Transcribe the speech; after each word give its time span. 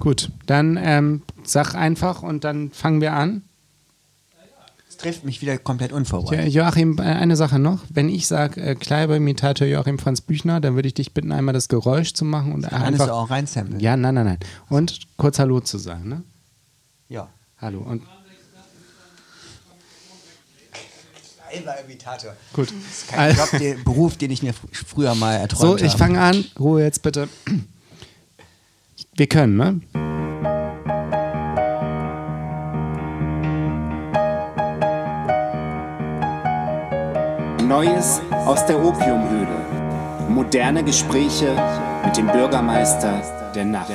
Gut, 0.00 0.30
dann 0.46 0.76
ähm, 0.82 1.22
sag 1.44 1.74
einfach 1.74 2.22
und 2.22 2.44
dann 2.44 2.70
fangen 2.72 3.00
wir 3.00 3.12
an. 3.12 3.42
Es 4.88 4.96
trifft 4.96 5.24
mich 5.24 5.40
wieder 5.40 5.56
komplett 5.58 5.90
Jo 5.92 5.96
unvorbereitet. 5.96 6.52
Joachim, 6.52 6.98
äh, 6.98 7.02
eine 7.02 7.36
Sache 7.36 7.60
noch. 7.60 7.80
Wenn 7.88 8.08
ich 8.08 8.26
sage 8.26 8.60
äh, 8.60 8.74
Kleiberimitator 8.74 9.66
Joachim 9.68 9.98
Franz 10.00 10.20
Büchner, 10.20 10.60
dann 10.60 10.74
würde 10.74 10.88
ich 10.88 10.94
dich 10.94 11.14
bitten, 11.14 11.30
einmal 11.30 11.54
das 11.54 11.68
Geräusch 11.68 12.14
zu 12.14 12.24
machen 12.24 12.52
und 12.52 12.62
Kannst 12.62 12.74
einfach. 12.84 13.06
du 13.06 13.12
auch 13.14 13.30
reinsamplen? 13.30 13.78
Ja, 13.78 13.96
nein, 13.96 14.14
nein, 14.16 14.26
nein. 14.26 14.38
Und 14.68 15.00
kurz 15.16 15.38
Hallo 15.38 15.60
zu 15.60 15.78
sagen, 15.78 16.08
ne? 16.08 16.22
ja. 17.08 17.28
Hallo. 17.60 17.78
Und 17.80 18.02
Kleiberimitator. 21.50 22.34
gut. 22.52 22.68
Das 22.68 22.76
ist 23.02 23.08
kein 23.08 23.36
Job, 23.36 23.50
den, 23.58 23.84
Beruf, 23.84 24.16
den 24.16 24.30
ich 24.30 24.42
mir 24.42 24.52
fr- 24.52 24.56
früher 24.86 25.14
mal 25.14 25.34
So, 25.36 25.40
erträumt 25.40 25.80
ich 25.82 25.88
habe. 25.92 25.98
fange 25.98 26.20
an. 26.20 26.44
Ruhe 26.58 26.82
jetzt 26.82 27.02
bitte. 27.02 27.28
Wir 29.18 29.26
können, 29.26 29.56
ne? 29.56 29.80
Neues 37.66 38.20
aus 38.30 38.64
der 38.66 38.78
Opiumhöhle. 38.78 40.28
Moderne 40.28 40.84
Gespräche 40.84 41.52
mit 42.04 42.16
dem 42.16 42.28
Bürgermeister 42.28 43.20
der 43.56 43.64
Nacht. 43.64 43.90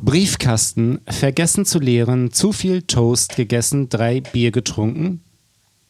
Briefkasten, 0.00 1.02
vergessen 1.06 1.66
zu 1.66 1.78
leeren, 1.78 2.32
zu 2.32 2.52
viel 2.52 2.80
Toast 2.80 3.36
gegessen, 3.36 3.90
drei 3.90 4.22
Bier 4.22 4.50
getrunken, 4.50 5.22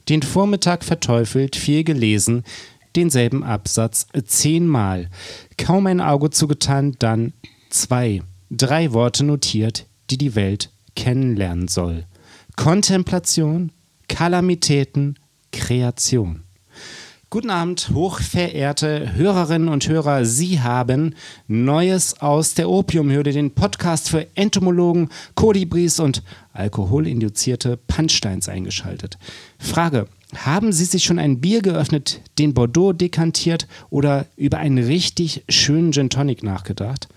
den 0.09 0.23
Vormittag 0.23 0.83
verteufelt, 0.83 1.55
viel 1.55 1.85
gelesen, 1.85 2.43
denselben 2.97 3.43
Absatz 3.43 4.07
zehnmal, 4.27 5.09
kaum 5.59 5.87
ein 5.87 6.01
Auge 6.01 6.31
zugetan, 6.31 6.97
dann 6.99 7.33
zwei, 7.71 8.23
drei 8.51 8.93
Worte 8.93 9.25
notiert, 9.25 9.87
die 10.11 10.19
die 10.19 10.35
Welt 10.35 10.71
kennenlernen 10.95 11.69
soll. 11.69 12.05
Kontemplation, 12.57 13.73
Kalamitäten, 14.09 15.19
Kreation. 15.53 16.43
Guten 17.33 17.49
Abend, 17.49 17.89
hochverehrte 17.95 19.15
Hörerinnen 19.15 19.71
und 19.71 19.89
Hörer. 19.89 20.27
Sie 20.27 20.61
haben 20.61 21.15
Neues 21.49 22.21
aus 22.21 22.53
der 22.53 22.69
Opiumhöhle, 22.69 23.33
den 23.33 23.55
Podcast 23.55 24.11
für 24.11 24.27
Entomologen, 24.35 25.09
Kolibris 25.35 25.99
und 25.99 26.23
alkoholinduzierte 26.53 27.79
Punchsteins 27.79 28.51
eingeschaltet. 28.51 29.17
Frage. 29.59 30.09
Haben 30.35 30.73
Sie 30.73 30.87
sich 30.87 31.05
schon 31.05 31.19
ein 31.19 31.41
Bier 31.41 31.61
geöffnet, 31.61 32.23
den 32.39 32.55
Bordeaux 32.55 32.93
dekantiert 32.93 33.67
oder 33.91 34.27
über 34.37 34.59
einen 34.59 34.83
richtig 34.83 35.45
schönen 35.49 35.93
Gin 35.93 36.09
Tonic 36.09 36.43
nachgedacht? 36.43 37.09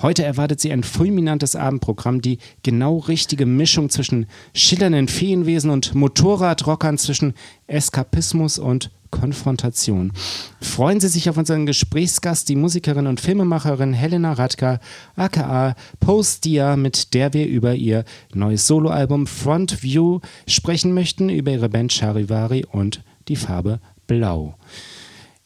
Heute 0.00 0.24
erwartet 0.24 0.60
Sie 0.60 0.72
ein 0.72 0.82
fulminantes 0.82 1.56
Abendprogramm, 1.56 2.20
die 2.20 2.38
genau 2.62 2.98
richtige 2.98 3.46
Mischung 3.46 3.90
zwischen 3.90 4.26
schillernden 4.54 5.08
Feenwesen 5.08 5.70
und 5.70 5.94
Motorradrockern, 5.94 6.98
zwischen 6.98 7.34
Eskapismus 7.66 8.58
und 8.58 8.90
Konfrontation. 9.14 10.12
Freuen 10.60 10.98
Sie 10.98 11.06
sich 11.06 11.30
auf 11.30 11.36
unseren 11.36 11.66
Gesprächsgast, 11.66 12.48
die 12.48 12.56
Musikerin 12.56 13.06
und 13.06 13.20
Filmemacherin 13.20 13.92
Helena 13.92 14.32
Radka, 14.32 14.80
aka 15.14 15.76
Post-Dia, 16.00 16.76
mit 16.76 17.14
der 17.14 17.32
wir 17.32 17.46
über 17.46 17.74
ihr 17.74 18.04
neues 18.34 18.66
Soloalbum 18.66 19.28
Front 19.28 19.84
View 19.84 20.18
sprechen 20.48 20.94
möchten, 20.94 21.28
über 21.28 21.52
ihre 21.52 21.68
Band 21.68 21.92
Charivari 21.92 22.66
und 22.70 23.02
die 23.28 23.36
Farbe 23.36 23.78
Blau. 24.08 24.56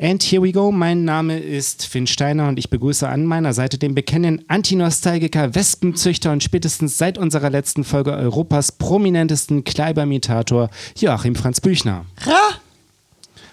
And 0.00 0.22
here 0.22 0.40
we 0.40 0.52
go. 0.52 0.70
Mein 0.70 1.04
Name 1.04 1.38
ist 1.38 1.84
Finn 1.84 2.06
Steiner 2.06 2.48
und 2.48 2.58
ich 2.58 2.70
begrüße 2.70 3.06
an 3.06 3.26
meiner 3.26 3.52
Seite 3.52 3.76
den 3.78 3.94
bekennenden 3.94 4.48
Antinostalgiker, 4.48 5.54
Wespenzüchter 5.54 6.32
und 6.32 6.42
spätestens 6.42 6.96
seit 6.96 7.18
unserer 7.18 7.50
letzten 7.50 7.84
Folge 7.84 8.12
Europas 8.12 8.72
prominentesten 8.72 9.64
Kleiberimitator 9.64 10.70
Joachim 10.96 11.34
Franz 11.34 11.60
Büchner. 11.60 12.06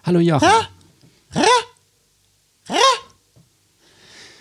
Hallo 0.06 0.20
Joachim. 0.20 0.48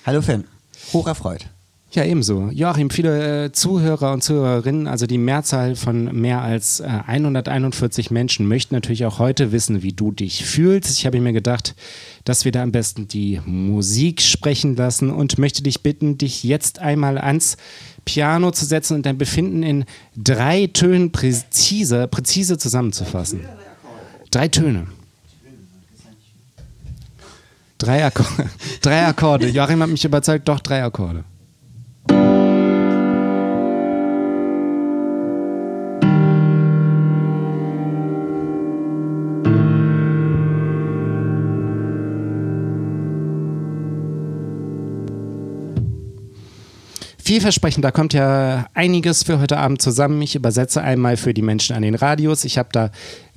Hallo 0.05 0.21
Finn. 0.21 0.45
Hocherfreut. 0.93 1.47
Ja, 1.93 2.05
ebenso. 2.05 2.51
Joachim, 2.53 2.91
viele 2.91 3.47
äh, 3.47 3.53
Zuhörer 3.53 4.13
und 4.13 4.23
Zuhörerinnen, 4.23 4.87
also 4.87 5.07
die 5.07 5.17
Mehrzahl 5.17 5.75
von 5.75 6.21
mehr 6.21 6.43
als 6.43 6.81
äh, 6.81 6.85
141 7.07 8.11
Menschen, 8.11 8.47
möchten 8.47 8.75
natürlich 8.75 9.07
auch 9.07 9.19
heute 9.19 9.53
wissen, 9.53 9.83
wie 9.83 9.95
du 9.95 10.13
dich 10.13 10.45
fühlst. 10.45 10.99
Ich 10.99 11.07
habe 11.07 11.19
mir 11.21 11.33
gedacht, 11.33 11.75
dass 12.25 12.45
wir 12.45 12.53
da 12.53 12.63
am 12.63 12.73
besten 12.73 13.09
die 13.09 13.41
Musik 13.47 14.21
sprechen 14.21 14.77
lassen 14.77 15.09
und 15.09 15.39
möchte 15.39 15.63
dich 15.63 15.83
bitten, 15.83 16.19
dich 16.19 16.45
jetzt 16.45 16.79
einmal 16.81 17.17
ans 17.17 17.57
Piano 18.05 18.51
zu 18.51 18.67
setzen 18.67 18.97
und 18.97 19.07
dein 19.07 19.17
Befinden 19.17 19.63
in 19.63 19.87
drei 20.15 20.67
Tönen 20.67 21.11
präzise, 21.11 22.07
präzise 22.07 22.59
zusammenzufassen. 22.59 23.41
Drei 24.31 24.49
Töne. 24.49 24.89
Drei 27.85 28.05
Akkorde. 28.05 28.51
drei 28.81 29.07
Akkorde. 29.07 29.49
Joachim 29.49 29.83
hat 29.83 29.91
mich 29.91 30.05
überzeugt, 30.05 30.49
doch 30.49 30.61
drei 30.61 30.83
Akkorde. 30.83 31.25
Vielversprechend, 47.25 47.83
da 47.83 47.91
kommt 47.91 48.13
ja 48.13 48.67
einiges 48.75 49.23
für 49.23 49.39
heute 49.39 49.57
Abend 49.57 49.81
zusammen. 49.81 50.21
Ich 50.21 50.35
übersetze 50.35 50.83
einmal 50.83 51.17
für 51.17 51.33
die 51.33 51.41
Menschen 51.41 51.75
an 51.75 51.81
den 51.81 51.95
Radios. 51.95 52.45
Ich 52.45 52.59
habe 52.59 52.69
da 52.71 52.91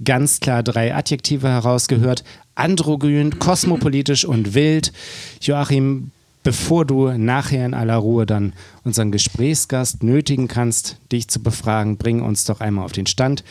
ganz 0.03 0.41
klar 0.41 0.61
drei 0.61 0.93
Adjektive 0.93 1.47
herausgehört. 1.47 2.25
Androgyn, 2.55 3.39
kosmopolitisch 3.39 4.25
und 4.25 4.53
wild. 4.53 4.91
Joachim, 5.39 6.11
bevor 6.43 6.83
du 6.83 7.17
nachher 7.17 7.65
in 7.65 7.73
aller 7.73 7.95
Ruhe 7.95 8.25
dann 8.25 8.51
unseren 8.83 9.13
Gesprächsgast 9.13 10.03
nötigen 10.03 10.49
kannst, 10.49 10.97
dich 11.13 11.29
zu 11.29 11.41
befragen, 11.41 11.95
bring 11.95 12.21
uns 12.21 12.43
doch 12.43 12.59
einmal 12.59 12.83
auf 12.83 12.91
den 12.91 13.05
Stand. 13.05 13.45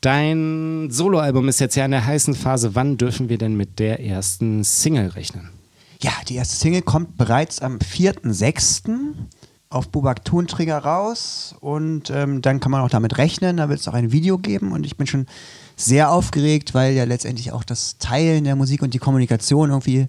Dein 0.00 0.88
Soloalbum 0.90 1.48
ist 1.48 1.60
jetzt 1.60 1.76
ja 1.76 1.84
in 1.84 1.92
der 1.92 2.04
heißen 2.04 2.34
Phase. 2.34 2.74
Wann 2.74 2.96
dürfen 2.96 3.28
wir 3.28 3.38
denn 3.38 3.56
mit 3.56 3.78
der 3.78 4.04
ersten 4.04 4.64
Single 4.64 5.10
rechnen? 5.10 5.50
Ja, 6.00 6.10
die 6.28 6.34
erste 6.34 6.56
Single 6.56 6.82
kommt 6.82 7.16
bereits 7.16 7.60
am 7.60 7.78
4.6. 7.78 9.14
auf 9.70 9.88
Bubak 9.90 10.24
Tonträger 10.24 10.78
raus 10.78 11.54
und 11.60 12.10
ähm, 12.10 12.40
dann 12.42 12.60
kann 12.60 12.72
man 12.72 12.80
auch 12.80 12.88
damit 12.88 13.18
rechnen. 13.18 13.58
Da 13.58 13.68
wird 13.68 13.80
es 13.80 13.88
auch 13.88 13.94
ein 13.94 14.12
Video 14.12 14.38
geben 14.38 14.72
und 14.72 14.86
ich 14.86 14.96
bin 14.96 15.06
schon 15.06 15.26
sehr 15.76 16.10
aufgeregt, 16.10 16.74
weil 16.74 16.94
ja 16.94 17.04
letztendlich 17.04 17.52
auch 17.52 17.64
das 17.64 17.98
Teilen 17.98 18.44
der 18.44 18.56
Musik 18.56 18.82
und 18.82 18.94
die 18.94 18.98
Kommunikation 18.98 19.70
irgendwie 19.70 20.08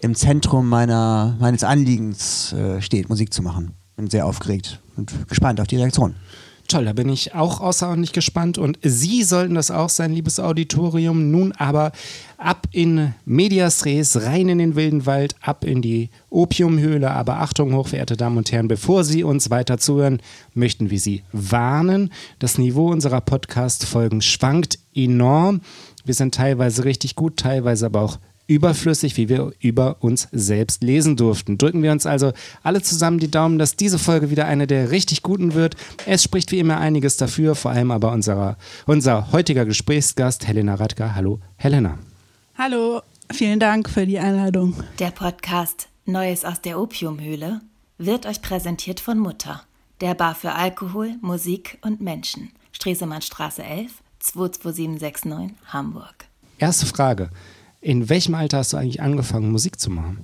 im 0.00 0.14
Zentrum 0.14 0.68
meiner, 0.68 1.36
meines 1.38 1.64
Anliegens 1.64 2.52
äh, 2.52 2.82
steht, 2.82 3.08
Musik 3.08 3.32
zu 3.32 3.42
machen. 3.42 3.72
Bin 3.96 4.10
sehr 4.10 4.26
aufgeregt 4.26 4.80
und 4.96 5.28
gespannt 5.28 5.60
auf 5.60 5.66
die 5.66 5.76
Reaktion. 5.76 6.16
Toll, 6.68 6.84
da 6.84 6.92
bin 6.92 7.08
ich 7.08 7.34
auch 7.34 7.60
außerordentlich 7.60 8.12
gespannt 8.12 8.58
und 8.58 8.78
Sie 8.82 9.22
sollten 9.22 9.54
das 9.54 9.70
auch 9.70 9.88
sein, 9.88 10.12
liebes 10.12 10.40
Auditorium. 10.40 11.30
Nun 11.30 11.52
aber 11.52 11.92
ab 12.38 12.66
in 12.72 13.14
Medias 13.24 13.84
Res, 13.84 14.22
rein 14.22 14.48
in 14.48 14.58
den 14.58 14.74
wilden 14.74 15.06
Wald, 15.06 15.36
ab 15.40 15.64
in 15.64 15.80
die 15.80 16.10
Opiumhöhle. 16.28 17.10
Aber 17.10 17.40
Achtung, 17.40 17.74
hochverehrte 17.74 18.16
Damen 18.16 18.38
und 18.38 18.50
Herren, 18.50 18.68
bevor 18.68 19.04
Sie 19.04 19.22
uns 19.22 19.50
weiter 19.50 19.78
zuhören, 19.78 20.20
möchten 20.54 20.90
wir 20.90 20.98
Sie 20.98 21.22
warnen. 21.32 22.12
Das 22.40 22.58
Niveau 22.58 22.90
unserer 22.90 23.20
Podcast-Folgen 23.20 24.20
schwankt 24.20 24.78
enorm. 24.94 25.60
Wir 26.04 26.14
sind 26.14 26.34
teilweise 26.34 26.84
richtig 26.84 27.14
gut, 27.14 27.36
teilweise 27.36 27.86
aber 27.86 28.00
auch 28.00 28.18
überflüssig, 28.46 29.16
wie 29.16 29.28
wir 29.28 29.52
über 29.60 29.96
uns 30.00 30.28
selbst 30.32 30.82
lesen 30.82 31.16
durften. 31.16 31.58
Drücken 31.58 31.82
wir 31.82 31.92
uns 31.92 32.06
also 32.06 32.32
alle 32.62 32.82
zusammen 32.82 33.18
die 33.18 33.30
Daumen, 33.30 33.58
dass 33.58 33.76
diese 33.76 33.98
Folge 33.98 34.30
wieder 34.30 34.46
eine 34.46 34.66
der 34.66 34.90
richtig 34.90 35.22
guten 35.22 35.54
wird. 35.54 35.76
Es 36.06 36.22
spricht 36.22 36.52
wie 36.52 36.58
immer 36.58 36.78
einiges 36.78 37.16
dafür, 37.16 37.54
vor 37.54 37.72
allem 37.72 37.90
aber 37.90 38.12
unserer, 38.12 38.56
unser 38.86 39.32
heutiger 39.32 39.64
Gesprächsgast 39.64 40.46
Helena 40.46 40.74
Radka. 40.74 41.14
Hallo, 41.14 41.40
Helena. 41.56 41.98
Hallo, 42.56 43.02
vielen 43.32 43.60
Dank 43.60 43.90
für 43.90 44.06
die 44.06 44.18
Einladung. 44.18 44.74
Der 44.98 45.10
Podcast 45.10 45.88
Neues 46.04 46.44
aus 46.44 46.60
der 46.60 46.80
Opiumhöhle 46.80 47.60
wird 47.98 48.26
euch 48.26 48.40
präsentiert 48.40 49.00
von 49.00 49.18
Mutter, 49.18 49.62
der 50.00 50.14
Bar 50.14 50.36
für 50.36 50.52
Alkohol, 50.52 51.16
Musik 51.20 51.78
und 51.82 52.00
Menschen. 52.00 52.52
Stresemannstraße 52.70 53.64
11, 53.64 53.92
22769, 54.20 55.56
Hamburg. 55.66 56.26
Erste 56.58 56.86
Frage. 56.86 57.30
In 57.86 58.08
welchem 58.08 58.34
Alter 58.34 58.58
hast 58.58 58.72
du 58.72 58.78
eigentlich 58.78 59.00
angefangen, 59.00 59.52
Musik 59.52 59.78
zu 59.78 59.90
machen? 59.90 60.18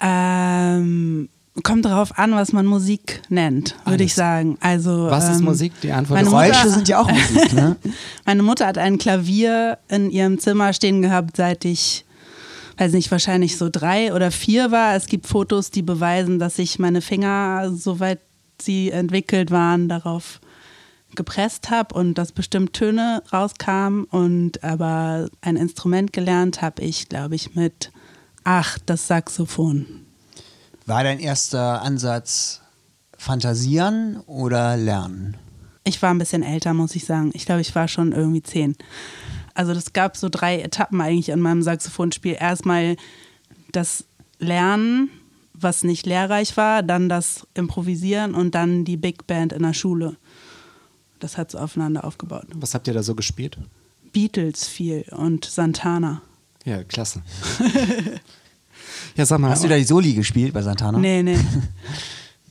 Ähm, 0.00 1.28
kommt 1.62 1.84
darauf 1.84 2.18
an, 2.18 2.32
was 2.32 2.52
man 2.52 2.66
Musik 2.66 3.22
nennt, 3.28 3.76
würde 3.84 4.02
ich 4.02 4.12
sagen. 4.14 4.58
Also, 4.60 5.06
Was 5.10 5.28
ist 5.30 5.38
ähm, 5.38 5.44
Musik? 5.44 5.72
Die 5.82 5.92
Antwort 5.92 6.16
meine 6.16 6.26
ist 6.28 6.32
Mutter- 6.34 6.48
Geräusche 6.50 6.70
sind 6.70 6.88
ja 6.88 6.98
auch 7.00 7.08
Musik, 7.08 7.52
ne? 7.52 7.76
Meine 8.24 8.42
Mutter 8.42 8.66
hat 8.66 8.78
ein 8.78 8.98
Klavier 8.98 9.78
in 9.88 10.10
ihrem 10.10 10.40
Zimmer 10.40 10.72
stehen 10.72 11.02
gehabt, 11.02 11.36
seit 11.36 11.64
ich 11.64 12.04
weiß 12.78 12.94
nicht, 12.94 13.10
wahrscheinlich 13.12 13.56
so 13.56 13.68
drei 13.70 14.12
oder 14.12 14.32
vier 14.32 14.72
war. 14.72 14.96
Es 14.96 15.06
gibt 15.06 15.28
Fotos, 15.28 15.70
die 15.70 15.82
beweisen, 15.82 16.40
dass 16.40 16.58
ich 16.58 16.80
meine 16.80 17.00
Finger, 17.00 17.70
soweit 17.72 18.18
sie 18.60 18.90
entwickelt 18.90 19.52
waren, 19.52 19.88
darauf 19.88 20.40
gepresst 21.14 21.70
habe 21.70 21.94
und 21.94 22.14
dass 22.14 22.32
bestimmt 22.32 22.72
Töne 22.72 23.22
rauskamen. 23.32 24.04
Und 24.04 24.62
aber 24.64 25.28
ein 25.40 25.56
Instrument 25.56 26.12
gelernt 26.12 26.62
habe 26.62 26.82
ich, 26.82 27.08
glaube 27.08 27.34
ich, 27.34 27.54
mit 27.54 27.92
acht, 28.44 28.82
das 28.86 29.06
Saxophon. 29.06 29.86
War 30.86 31.04
dein 31.04 31.20
erster 31.20 31.82
Ansatz 31.82 32.60
Fantasieren 33.16 34.20
oder 34.26 34.76
Lernen? 34.76 35.36
Ich 35.84 36.00
war 36.02 36.10
ein 36.10 36.18
bisschen 36.18 36.42
älter, 36.42 36.74
muss 36.74 36.94
ich 36.94 37.04
sagen. 37.04 37.30
Ich 37.34 37.46
glaube, 37.46 37.60
ich 37.60 37.74
war 37.74 37.88
schon 37.88 38.12
irgendwie 38.12 38.42
zehn. 38.42 38.76
Also 39.54 39.72
es 39.72 39.92
gab 39.92 40.16
so 40.16 40.28
drei 40.28 40.60
Etappen 40.60 41.00
eigentlich 41.00 41.32
an 41.32 41.40
meinem 41.40 41.62
Saxophonspiel. 41.62 42.36
Erstmal 42.38 42.96
das 43.72 44.04
Lernen, 44.38 45.10
was 45.54 45.84
nicht 45.84 46.06
lehrreich 46.06 46.56
war, 46.56 46.82
dann 46.82 47.08
das 47.08 47.46
Improvisieren 47.54 48.34
und 48.34 48.54
dann 48.54 48.84
die 48.84 48.96
Big 48.96 49.26
Band 49.26 49.52
in 49.52 49.62
der 49.62 49.74
Schule. 49.74 50.16
Das 51.22 51.38
hat 51.38 51.52
so 51.52 51.58
aufeinander 51.58 52.04
aufgebaut. 52.04 52.46
Was 52.54 52.74
habt 52.74 52.88
ihr 52.88 52.94
da 52.94 53.02
so 53.04 53.14
gespielt? 53.14 53.56
Beatles 54.12 54.66
viel 54.66 55.04
und 55.12 55.44
Santana. 55.44 56.20
Ja, 56.64 56.82
klasse. 56.82 57.22
ja, 59.16 59.26
sag 59.26 59.38
mal. 59.40 59.50
Hast 59.50 59.64
du 59.64 59.68
da 59.68 59.76
die 59.76 59.84
Soli 59.84 60.14
gespielt 60.14 60.52
bei 60.52 60.62
Santana? 60.62 60.98
Nee, 60.98 61.22
nee. 61.22 61.38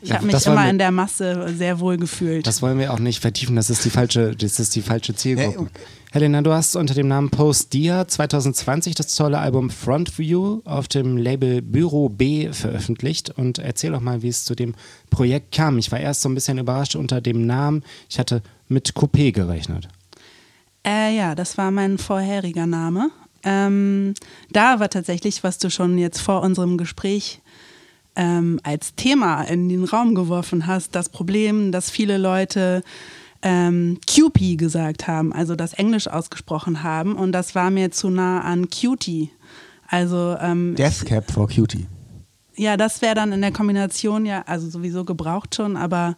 Ich 0.04 0.10
Ja, 0.10 0.16
habe 0.16 0.26
mich 0.26 0.46
immer 0.48 0.64
wir- 0.64 0.70
in 0.72 0.80
der 0.80 0.90
Masse 0.90 1.54
sehr 1.56 1.80
wohl 1.80 1.96
gefühlt. 1.96 2.48
Das 2.48 2.64
wollen 2.64 2.80
wir 2.80 2.92
auch 2.92 2.98
nicht 2.98 3.20
vertiefen, 3.22 3.56
das 3.56 3.70
ist 3.70 3.86
die 3.86 3.92
falsche, 3.92 4.36
das 4.36 4.60
ist 4.60 4.76
die 4.76 4.82
falsche 4.82 5.14
Zielgruppe. 5.14 5.54
Ja, 5.54 5.60
okay. 5.62 5.72
Helena, 6.12 6.42
du 6.42 6.52
hast 6.52 6.76
unter 6.76 6.96
dem 6.96 7.08
Namen 7.08 7.30
Post 7.30 7.72
Dia 7.74 8.08
2020 8.08 8.96
das 8.96 9.14
tolle 9.14 9.38
Album 9.38 9.70
Front 9.70 10.18
View 10.18 10.62
auf 10.66 10.88
dem 10.88 11.18
Label 11.18 11.62
Büro 11.62 12.10
B 12.10 12.52
veröffentlicht 12.52 13.30
und 13.30 13.60
erzähl 13.60 13.92
doch 13.92 14.02
mal, 14.02 14.24
wie 14.24 14.30
es 14.30 14.44
zu 14.44 14.56
dem 14.56 14.74
Projekt 15.12 15.52
kam. 15.54 15.78
Ich 15.78 15.92
war 15.92 16.00
erst 16.00 16.24
so 16.24 16.30
ein 16.30 16.34
bisschen 16.34 16.58
überrascht 16.58 16.96
unter 16.96 17.22
dem 17.22 17.46
Namen. 17.46 17.84
Ich 18.10 18.18
hatte 18.18 18.42
mit 18.72 18.94
Coupé 18.94 19.32
gerechnet. 19.32 19.88
Äh, 20.86 21.16
ja, 21.16 21.36
das 21.36 21.58
war 21.58 21.70
mein 21.70 21.98
vorheriger 21.98 22.66
Name. 22.66 23.12
Ähm, 23.44 24.14
da 24.52 24.80
war 24.80 24.90
tatsächlich, 24.90 25.44
was 25.44 25.58
du 25.58 25.70
schon 25.70 25.98
jetzt 25.98 26.22
vor 26.22 26.42
unserem 26.42 26.78
Gespräch 26.78 27.42
ähm, 28.16 28.60
als 28.64 28.96
Thema 28.96 29.44
in 29.44 29.70
den 29.70 29.84
Raum 29.84 30.16
geworfen 30.16 30.68
hast, 30.68 30.96
das 30.96 31.10
Problem, 31.10 31.72
dass 31.72 31.90
viele 31.90 32.18
Leute 32.18 32.84
ähm, 33.42 34.00
Cupie 34.08 34.58
gesagt 34.58 35.08
haben, 35.08 35.34
also 35.34 35.56
das 35.56 35.74
Englisch 35.74 36.08
ausgesprochen 36.08 36.84
haben. 36.84 37.16
Und 37.16 37.32
das 37.32 37.56
war 37.56 37.72
mir 37.72 37.92
zu 37.92 38.10
nah 38.10 38.42
an 38.42 38.70
Cutie. 38.70 39.32
Also 39.88 40.38
ähm, 40.40 40.76
Death 40.76 41.06
Cap 41.06 41.32
for 41.32 41.48
Cutie. 41.48 41.88
ja, 42.56 42.78
das 42.78 43.02
wäre 43.02 43.16
dann 43.16 43.32
in 43.32 43.42
der 43.42 43.52
Kombination 43.52 44.26
ja, 44.26 44.44
also 44.46 44.70
sowieso 44.70 45.04
gebraucht 45.04 45.56
schon, 45.56 45.76
aber 45.76 46.16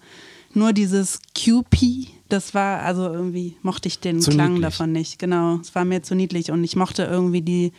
nur 0.55 0.73
dieses 0.73 1.19
QP, 1.35 2.07
das 2.29 2.53
war, 2.53 2.81
also 2.81 3.11
irgendwie 3.11 3.57
mochte 3.61 3.87
ich 3.87 3.99
den 3.99 4.21
Zu 4.21 4.31
Klang 4.31 4.53
niedlich. 4.53 4.71
davon 4.71 4.91
nicht. 4.91 5.19
Genau, 5.19 5.57
es 5.57 5.73
war 5.75 5.85
mir 5.85 6.01
zu 6.03 6.15
niedlich 6.15 6.51
und 6.51 6.63
ich 6.63 6.75
mochte 6.75 7.03
irgendwie 7.03 7.41
die 7.41 7.71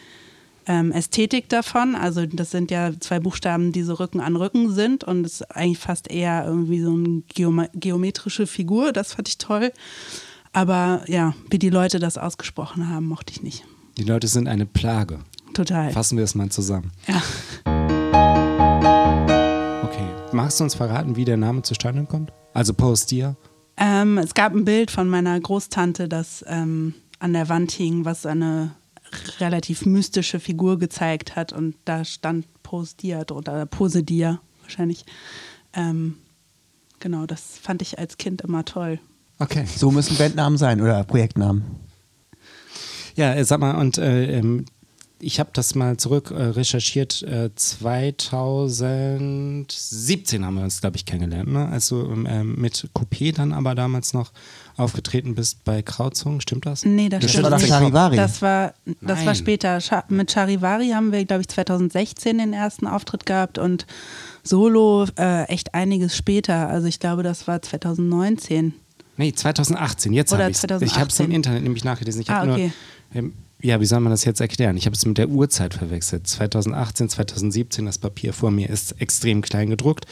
ähm, 0.67 0.93
Ästhetik 0.93 1.49
davon. 1.49 1.95
Also 1.95 2.25
das 2.27 2.51
sind 2.51 2.71
ja 2.71 2.93
zwei 2.99 3.21
Buchstaben, 3.21 3.73
die 3.73 3.83
so 3.83 3.95
Rücken 3.95 4.21
an 4.21 4.37
Rücken 4.37 4.73
sind 4.73 5.05
und 5.05 5.25
es 5.27 5.41
ist 5.41 5.51
eigentlich 5.51 5.79
fast 5.79 6.11
eher 6.11 6.45
irgendwie 6.47 6.81
so 6.81 6.93
eine 6.93 7.23
Geoma 7.35 7.67
geometrische 7.75 8.47
Figur. 8.47 8.93
Das 8.93 9.15
fand 9.15 9.29
ich 9.29 9.39
toll. 9.39 9.73
Aber 10.53 11.03
ja, 11.09 11.35
wie 11.51 11.59
die 11.59 11.71
Leute 11.71 11.99
das 11.99 12.17
ausgesprochen 12.17 12.89
haben, 12.89 13.07
mochte 13.07 13.33
ich 13.33 13.43
nicht. 13.43 13.65
Die 13.99 14.05
Leute 14.05 14.29
sind 14.29 14.47
eine 14.49 14.67
Plage. 14.67 15.19
Total. 15.53 15.91
Fassen 15.91 16.17
wir 16.17 16.25
es 16.25 16.35
mal 16.35 16.49
zusammen. 16.49 16.93
Ja. 17.09 17.74
Magst 20.35 20.59
du 20.59 20.65
uns 20.65 20.75
verraten, 20.75 21.15
wie 21.15 21.25
der 21.25 21.37
Name 21.37 21.63
zustande 21.63 22.05
kommt? 22.07 22.33
Also 22.55 22.75
Post 22.75 23.13
Dia? 23.13 23.37
Ähm, 23.77 24.19
es 24.19 24.35
gab 24.35 24.53
ein 24.53 24.65
Bild 24.65 24.91
von 24.91 25.09
meiner 25.09 25.39
Großtante, 25.39 26.09
das 26.09 26.45
ähm, 26.49 26.95
an 27.21 27.33
der 27.33 27.49
Wand 27.49 27.71
hing, 27.71 28.05
was 28.05 28.27
eine 28.27 28.73
relativ 29.39 29.87
mystische 29.87 30.41
Figur 30.41 30.81
gezeigt 30.81 31.37
hat 31.37 31.53
und 31.53 31.77
da 31.85 32.05
stand 32.05 32.47
Pose 32.65 32.97
Dia 32.97 33.25
oder 33.31 33.65
Pose 33.67 34.03
Dia 34.03 34.41
wahrscheinlich. 34.63 35.05
Ähm, 35.73 36.17
genau, 36.99 37.27
das 37.27 37.57
fand 37.63 37.81
ich 37.81 38.01
als 38.01 38.17
Kind 38.17 38.43
immer 38.43 38.65
toll. 38.65 38.99
Okay. 39.39 39.65
So 39.67 39.93
müssen 39.93 40.17
Bandnamen 40.17 40.59
sein 40.59 40.81
oder 40.81 41.05
Projektnamen. 41.05 41.63
Ja, 43.15 43.35
äh, 43.35 43.45
sag 43.45 43.61
mal, 43.61 43.77
und 43.77 43.99
äh, 43.99 44.39
ähm, 44.39 44.65
ich 45.25 45.41
habe 45.41 45.51
das 45.53 45.75
mal 45.75 45.97
zurück 45.97 46.31
äh, 46.31 46.35
recherchiert. 46.43 47.23
Äh, 47.23 47.51
2017 47.55 50.45
haben 50.45 50.55
wir 50.57 50.65
uns, 50.65 50.81
glaube 50.81 50.97
ich, 50.97 51.05
kennengelernt, 51.07 51.51
ne? 51.53 51.69
als 51.69 51.89
du 51.89 52.03
ähm, 52.03 52.27
ähm, 52.29 52.55
mit 52.57 52.89
Coupé 52.95 53.35
dann 53.35 53.53
aber 53.53 53.75
damals 53.75 54.13
noch 54.13 54.33
aufgetreten 54.77 55.35
bist 55.35 55.65
bei 55.65 55.83
Krauzungen. 55.83 56.41
Stimmt 56.41 56.67
das? 56.67 56.85
Nee, 56.85 57.09
das, 57.09 57.23
Das 57.23 57.31
stimmt 57.31 57.45
war 57.45 57.51
doch 57.53 57.59
nicht. 57.59 57.69
Charivari. 57.69 58.17
Das 58.17 58.43
war, 58.43 58.75
das 59.01 59.25
war 59.25 59.35
später. 59.35 59.81
Scha 59.81 60.05
mit 60.09 60.31
Charivari 60.33 60.91
haben 60.91 61.13
wir, 61.13 61.25
glaube 61.25 61.43
ich, 61.43 61.49
2016 61.49 62.39
den 62.39 62.53
ersten 62.53 62.87
Auftritt 62.87 63.27
gehabt 63.27 63.59
und 63.59 63.87
Solo 64.43 65.07
äh, 65.19 65.45
echt 65.45 65.75
einiges 65.75 66.17
später. 66.17 66.69
Also 66.69 66.87
ich 66.87 67.01
glaube, 67.01 67.23
das 67.23 67.47
war 67.47 67.63
2019. 67.63 68.75
Nee, 69.17 69.33
2018. 69.33 70.13
Jetzt 70.13 70.33
Oder 70.33 70.45
habe 70.45 70.53
ich 70.53 70.59
Ich 70.59 70.63
habe 70.71 70.77
es 70.77 70.83
2018. 70.83 71.27
im 71.27 71.33
Internet 71.33 71.63
nämlich 71.63 71.85
nachgelesen. 71.85 72.21
Ich 72.23 72.31
Ah, 72.31 72.41
habe 72.41 72.53
okay. 72.53 72.73
nur. 73.13 73.33
Ja, 73.65 73.81
wie 73.81 73.87
soll 73.87 74.01
man 74.01 74.11
das 74.11 74.27
jetzt 74.27 74.43
erklären? 74.43 74.77
Ich 74.77 74.85
habe 74.85 74.95
es 74.95 75.07
mit 75.07 75.17
der 75.17 75.31
Uhrzeit 75.31 75.73
verwechselt. 75.73 76.27
2018, 76.27 77.09
2017, 77.09 77.87
das 77.87 77.97
Papier 77.97 78.35
vor 78.35 78.51
mir 78.51 78.69
ist 78.69 79.01
extrem 79.01 79.41
klein 79.41 79.71
gedruckt. 79.71 80.05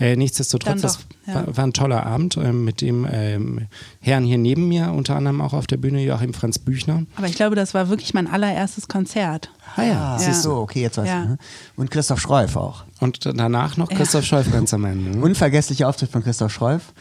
Äh, 0.00 0.16
nichtsdestotrotz, 0.16 0.72
Dann 0.72 0.80
das 0.80 0.96
doch, 0.96 1.04
ja. 1.26 1.34
war, 1.34 1.56
war 1.58 1.64
ein 1.66 1.74
toller 1.74 2.06
Abend 2.06 2.38
ähm, 2.38 2.64
mit 2.64 2.80
dem 2.80 3.06
ähm, 3.10 3.66
Herrn 4.00 4.24
hier 4.24 4.38
neben 4.38 4.68
mir, 4.68 4.90
unter 4.90 5.16
anderem 5.16 5.42
auch 5.42 5.52
auf 5.52 5.66
der 5.66 5.76
Bühne 5.76 6.02
Joachim 6.02 6.32
Franz 6.32 6.58
Büchner. 6.58 7.04
Aber 7.16 7.26
ich 7.26 7.34
glaube, 7.34 7.56
das 7.56 7.74
war 7.74 7.90
wirklich 7.90 8.14
mein 8.14 8.26
allererstes 8.26 8.88
Konzert. 8.88 9.50
Ah 9.76 9.82
ja. 9.82 9.92
Ah, 9.92 10.12
Ja. 10.14 10.18
siehst 10.18 10.44
du, 10.46 10.52
okay, 10.54 10.80
jetzt 10.80 10.96
weiß 10.96 11.06
Ja. 11.06 11.22
ich. 11.24 11.28
ne? 11.28 11.38
Und 11.76 11.90
Christoph 11.90 12.20
Schreuf 12.20 12.56
auch. 12.56 12.84
Und 13.00 13.26
danach 13.26 13.76
noch 13.76 13.90
Christoph 13.90 14.24
Scholf 14.24 14.50
ganz 14.50 14.72
am 14.72 14.86
Ende. 14.86 15.10
ne? 15.18 15.22
Unvergesslicher 15.22 15.90
Auftritt 15.90 16.10
von 16.10 16.22
Christoph 16.24 16.52
Schreuf. 16.54 16.94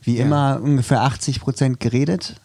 Wie 0.00 0.16
immer 0.16 0.58
ungefähr 0.62 1.02
80 1.02 1.40
Prozent 1.40 1.80
geredet, 1.80 2.36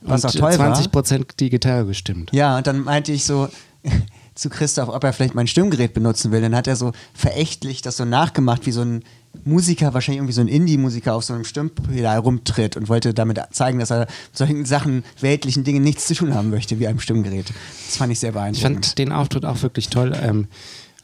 was 0.00 0.24
Und 0.24 0.30
auch 0.30 0.34
toll 0.34 0.52
20 0.52 0.84
war. 0.86 0.92
Prozent 0.92 1.40
die 1.40 1.50
Gitarre 1.50 1.86
gestimmt. 1.86 2.30
Ja, 2.32 2.56
und 2.58 2.66
dann 2.66 2.80
meinte 2.80 3.12
ich 3.12 3.24
so 3.24 3.48
zu 4.34 4.48
Christoph, 4.48 4.88
ob 4.88 5.04
er 5.04 5.12
vielleicht 5.12 5.34
mein 5.34 5.46
Stimmgerät 5.46 5.92
benutzen 5.94 6.32
will. 6.32 6.40
Dann 6.40 6.54
hat 6.54 6.66
er 6.66 6.76
so 6.76 6.92
verächtlich 7.14 7.82
das 7.82 7.96
so 7.96 8.04
nachgemacht, 8.04 8.66
wie 8.66 8.72
so 8.72 8.82
ein 8.82 9.04
Musiker, 9.44 9.94
wahrscheinlich 9.94 10.18
irgendwie 10.18 10.32
so 10.32 10.40
ein 10.40 10.48
Indie-Musiker 10.48 11.14
auf 11.14 11.24
so 11.24 11.34
einem 11.34 11.44
Stimmpedal 11.44 12.18
rumtritt 12.18 12.76
und 12.76 12.88
wollte 12.88 13.14
damit 13.14 13.40
zeigen, 13.52 13.78
dass 13.78 13.90
er 13.90 14.00
mit 14.00 14.08
solchen 14.32 14.64
Sachen, 14.64 15.04
weltlichen 15.20 15.62
Dingen 15.62 15.84
nichts 15.84 16.06
zu 16.06 16.14
tun 16.14 16.34
haben 16.34 16.50
möchte, 16.50 16.78
wie 16.80 16.88
einem 16.88 16.98
Stimmgerät. 16.98 17.52
Das 17.86 17.96
fand 17.96 18.12
ich 18.12 18.18
sehr 18.18 18.30
Ich 18.30 18.34
beeindruckend. 18.34 18.86
fand 18.86 18.98
den 18.98 19.12
Auftritt 19.12 19.44
auch 19.44 19.62
wirklich 19.62 19.88
toll 19.88 20.16
ähm, 20.20 20.48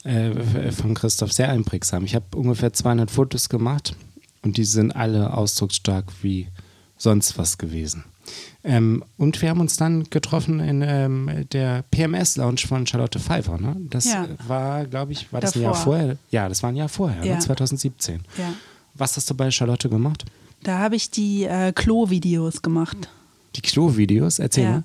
äh, 0.02 0.72
von 0.72 0.94
Christoph, 0.94 1.32
sehr 1.32 1.50
einprägsam. 1.50 2.04
Ich 2.04 2.14
habe 2.14 2.24
ungefähr 2.34 2.72
200 2.72 3.10
Fotos 3.10 3.48
gemacht 3.48 3.94
und 4.42 4.56
die 4.56 4.64
sind 4.64 4.90
alle 4.96 5.32
ausdrucksstark 5.32 6.06
wie 6.22 6.48
sonst 6.96 7.38
was 7.38 7.58
gewesen. 7.58 8.04
Ähm, 8.68 9.04
und 9.16 9.40
wir 9.40 9.48
haben 9.50 9.60
uns 9.60 9.76
dann 9.76 10.04
getroffen 10.10 10.58
in 10.60 10.82
ähm, 10.82 11.30
der 11.52 11.84
PMS-Lounge 11.92 12.58
von 12.66 12.86
Charlotte 12.86 13.20
Pfeiffer. 13.20 13.58
Ne? 13.58 13.76
Das 13.90 14.06
Ja. 14.06 14.26
war, 14.48 14.84
glaube 14.86 15.12
ich, 15.12 15.32
war 15.32 15.40
das 15.40 15.54
ein 15.54 15.62
Jahr 15.62 15.72
Davor. 15.72 15.84
vorher? 15.94 16.16
Ja, 16.30 16.48
das 16.48 16.62
war 16.64 16.70
ein 16.70 16.76
Jahr 16.76 16.88
vorher, 16.88 17.24
Ja. 17.24 17.34
ne? 17.34 17.38
2017. 17.40 18.20
Ja. 18.36 18.52
Was 18.94 19.16
hast 19.16 19.30
du 19.30 19.34
bei 19.34 19.50
Charlotte 19.52 19.88
gemacht? 19.88 20.24
Da 20.64 20.78
habe 20.78 20.96
ich 20.96 21.10
die 21.10 21.44
äh, 21.44 21.72
Klo-Videos 21.72 22.60
gemacht. 22.62 23.08
Die 23.54 23.60
Klo-Videos? 23.60 24.40
Erzähl 24.40 24.64
Ja. 24.64 24.70
mal. 24.70 24.82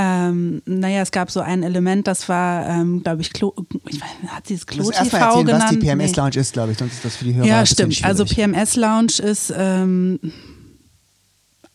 Ähm, 0.00 0.62
naja, 0.64 1.00
es 1.02 1.10
gab 1.10 1.30
so 1.30 1.40
ein 1.40 1.62
Element, 1.64 2.06
das 2.06 2.28
war, 2.28 2.66
ähm, 2.68 3.02
glaube 3.02 3.20
ich, 3.22 3.32
Klo, 3.32 3.52
ich 3.88 4.00
weiß, 4.00 4.08
hat 4.28 4.46
sie 4.46 4.54
es 4.54 4.60
musst 4.60 4.68
Klo-TV 4.68 4.98
erstmal 4.98 5.22
erzählen, 5.22 5.46
genannt? 5.46 5.62
was 5.64 5.70
die 5.70 5.76
Nee. 5.78 5.86
PMS-Lounge 5.86 6.36
ist, 6.36 6.52
glaube 6.52 6.72
ich, 6.72 6.78
sonst 6.78 6.92
ist 6.94 7.04
das 7.04 7.16
für 7.16 7.24
die 7.24 7.34
Hörer 7.34 7.44
ein 7.44 7.48
Ja, 7.48 7.66
stimmt. 7.66 8.04
Also. 8.04 8.24
PMS 8.24 8.76
Lounge 8.76 9.12
ist 9.22 9.52
ähm, 9.56 10.20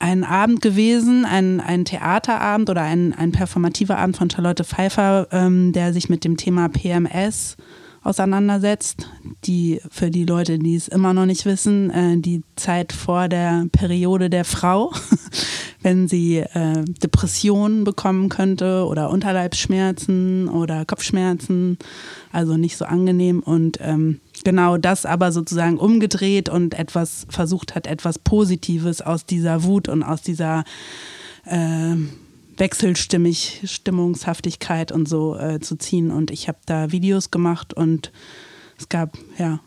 ein 0.03 0.25
Abend 0.25 0.61
gewesen, 0.61 1.23
ein, 1.23 1.61
ein 1.61 1.85
Theaterabend 1.85 2.69
oder 2.69 2.81
ein, 2.81 3.13
ein 3.13 3.31
performativer 3.31 3.97
Abend 3.97 4.17
von 4.17 4.29
Charlotte 4.29 4.65
Pfeiffer, 4.65 5.29
ähm, 5.31 5.71
der 5.71 5.93
sich 5.93 6.09
mit 6.09 6.25
dem 6.25 6.35
Thema 6.35 6.67
PMS 6.67 7.55
auseinandersetzt. 8.03 9.09
Die 9.45 9.79
für 9.89 10.11
die 10.11 10.25
Leute, 10.25 10.59
die 10.59 10.75
es 10.75 10.89
immer 10.89 11.13
noch 11.13 11.25
nicht 11.25 11.45
wissen, 11.45 11.89
äh, 11.89 12.17
die 12.17 12.43
Zeit 12.57 12.91
vor 12.91 13.29
der 13.29 13.67
Periode 13.71 14.29
der 14.29 14.43
Frau, 14.43 14.91
wenn 15.81 16.09
sie 16.09 16.39
äh, 16.39 16.83
Depressionen 17.01 17.85
bekommen 17.85 18.27
könnte 18.27 18.85
oder 18.85 19.09
Unterleibsschmerzen 19.09 20.49
oder 20.49 20.83
Kopfschmerzen, 20.83 21.77
also 22.33 22.57
nicht 22.57 22.75
so 22.75 22.83
angenehm 22.83 23.39
und 23.39 23.77
ähm, 23.81 24.19
genau 24.43 24.77
das 24.77 25.05
aber 25.05 25.31
sozusagen 25.31 25.77
umgedreht 25.77 26.49
und 26.49 26.73
etwas 26.73 27.25
versucht 27.29 27.75
hat, 27.75 27.87
etwas 27.87 28.19
Positives 28.19 29.01
aus 29.01 29.25
dieser 29.25 29.63
Wut 29.63 29.89
und 29.89 30.03
aus 30.03 30.21
dieser 30.21 30.63
äh, 31.45 31.95
wechselstimmig, 32.57 33.61
Stimmungshaftigkeit 33.65 34.91
und 34.91 35.07
so 35.07 35.37
äh, 35.37 35.59
zu 35.59 35.77
ziehen. 35.77 36.11
Und 36.11 36.31
ich 36.31 36.47
habe 36.47 36.59
da 36.65 36.91
Videos 36.91 37.31
gemacht 37.31 37.73
und 37.73 38.11
es 38.77 38.89
gab 38.89 39.17
ja 39.37 39.59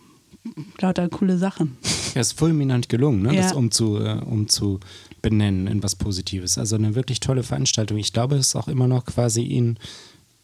lauter 0.80 1.09
coole 1.09 1.38
Sachen. 1.38 1.76
Ja, 2.14 2.21
ist 2.21 2.38
fulminant 2.38 2.88
gelungen, 2.88 3.23
ne? 3.23 3.35
Ja. 3.35 3.42
das 3.42 3.52
umzu, 3.52 3.99
äh, 3.99 4.21
umzu 4.25 4.80
benennen 5.23 5.66
in 5.66 5.83
was 5.83 5.97
Positives. 5.97 6.56
Also 6.56 6.76
eine 6.76 6.95
wirklich 6.95 7.21
tolle 7.21 7.42
Veranstaltung. 7.42 7.99
Ich 7.99 8.12
glaube, 8.12 8.37
es 8.37 8.49
ist 8.49 8.56
auch 8.56 8.68
immer 8.68 8.87
noch 8.87 9.04
quasi 9.04 9.42
in 9.42 9.78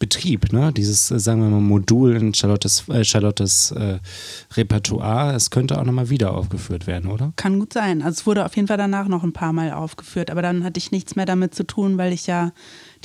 Betrieb, 0.02 0.52
ne? 0.52 0.72
dieses, 0.72 1.12
äh, 1.12 1.20
sagen 1.20 1.42
wir 1.42 1.48
mal, 1.48 1.60
Modul 1.60 2.16
in 2.16 2.34
Charlottes, 2.34 2.88
äh, 2.88 3.04
Charlottes 3.04 3.70
äh, 3.70 4.00
Repertoire. 4.56 5.36
Es 5.36 5.50
könnte 5.50 5.78
auch 5.78 5.84
nochmal 5.84 6.10
wieder 6.10 6.34
aufgeführt 6.34 6.88
werden, 6.88 7.08
oder? 7.08 7.32
Kann 7.36 7.60
gut 7.60 7.72
sein. 7.72 8.02
Also 8.02 8.18
es 8.18 8.26
wurde 8.26 8.44
auf 8.44 8.56
jeden 8.56 8.66
Fall 8.66 8.78
danach 8.78 9.06
noch 9.06 9.22
ein 9.22 9.32
paar 9.32 9.52
Mal 9.52 9.72
aufgeführt, 9.72 10.32
aber 10.32 10.42
dann 10.42 10.64
hatte 10.64 10.78
ich 10.78 10.90
nichts 10.90 11.14
mehr 11.14 11.24
damit 11.24 11.54
zu 11.54 11.64
tun, 11.64 11.98
weil 11.98 12.12
ich 12.12 12.26
ja 12.26 12.50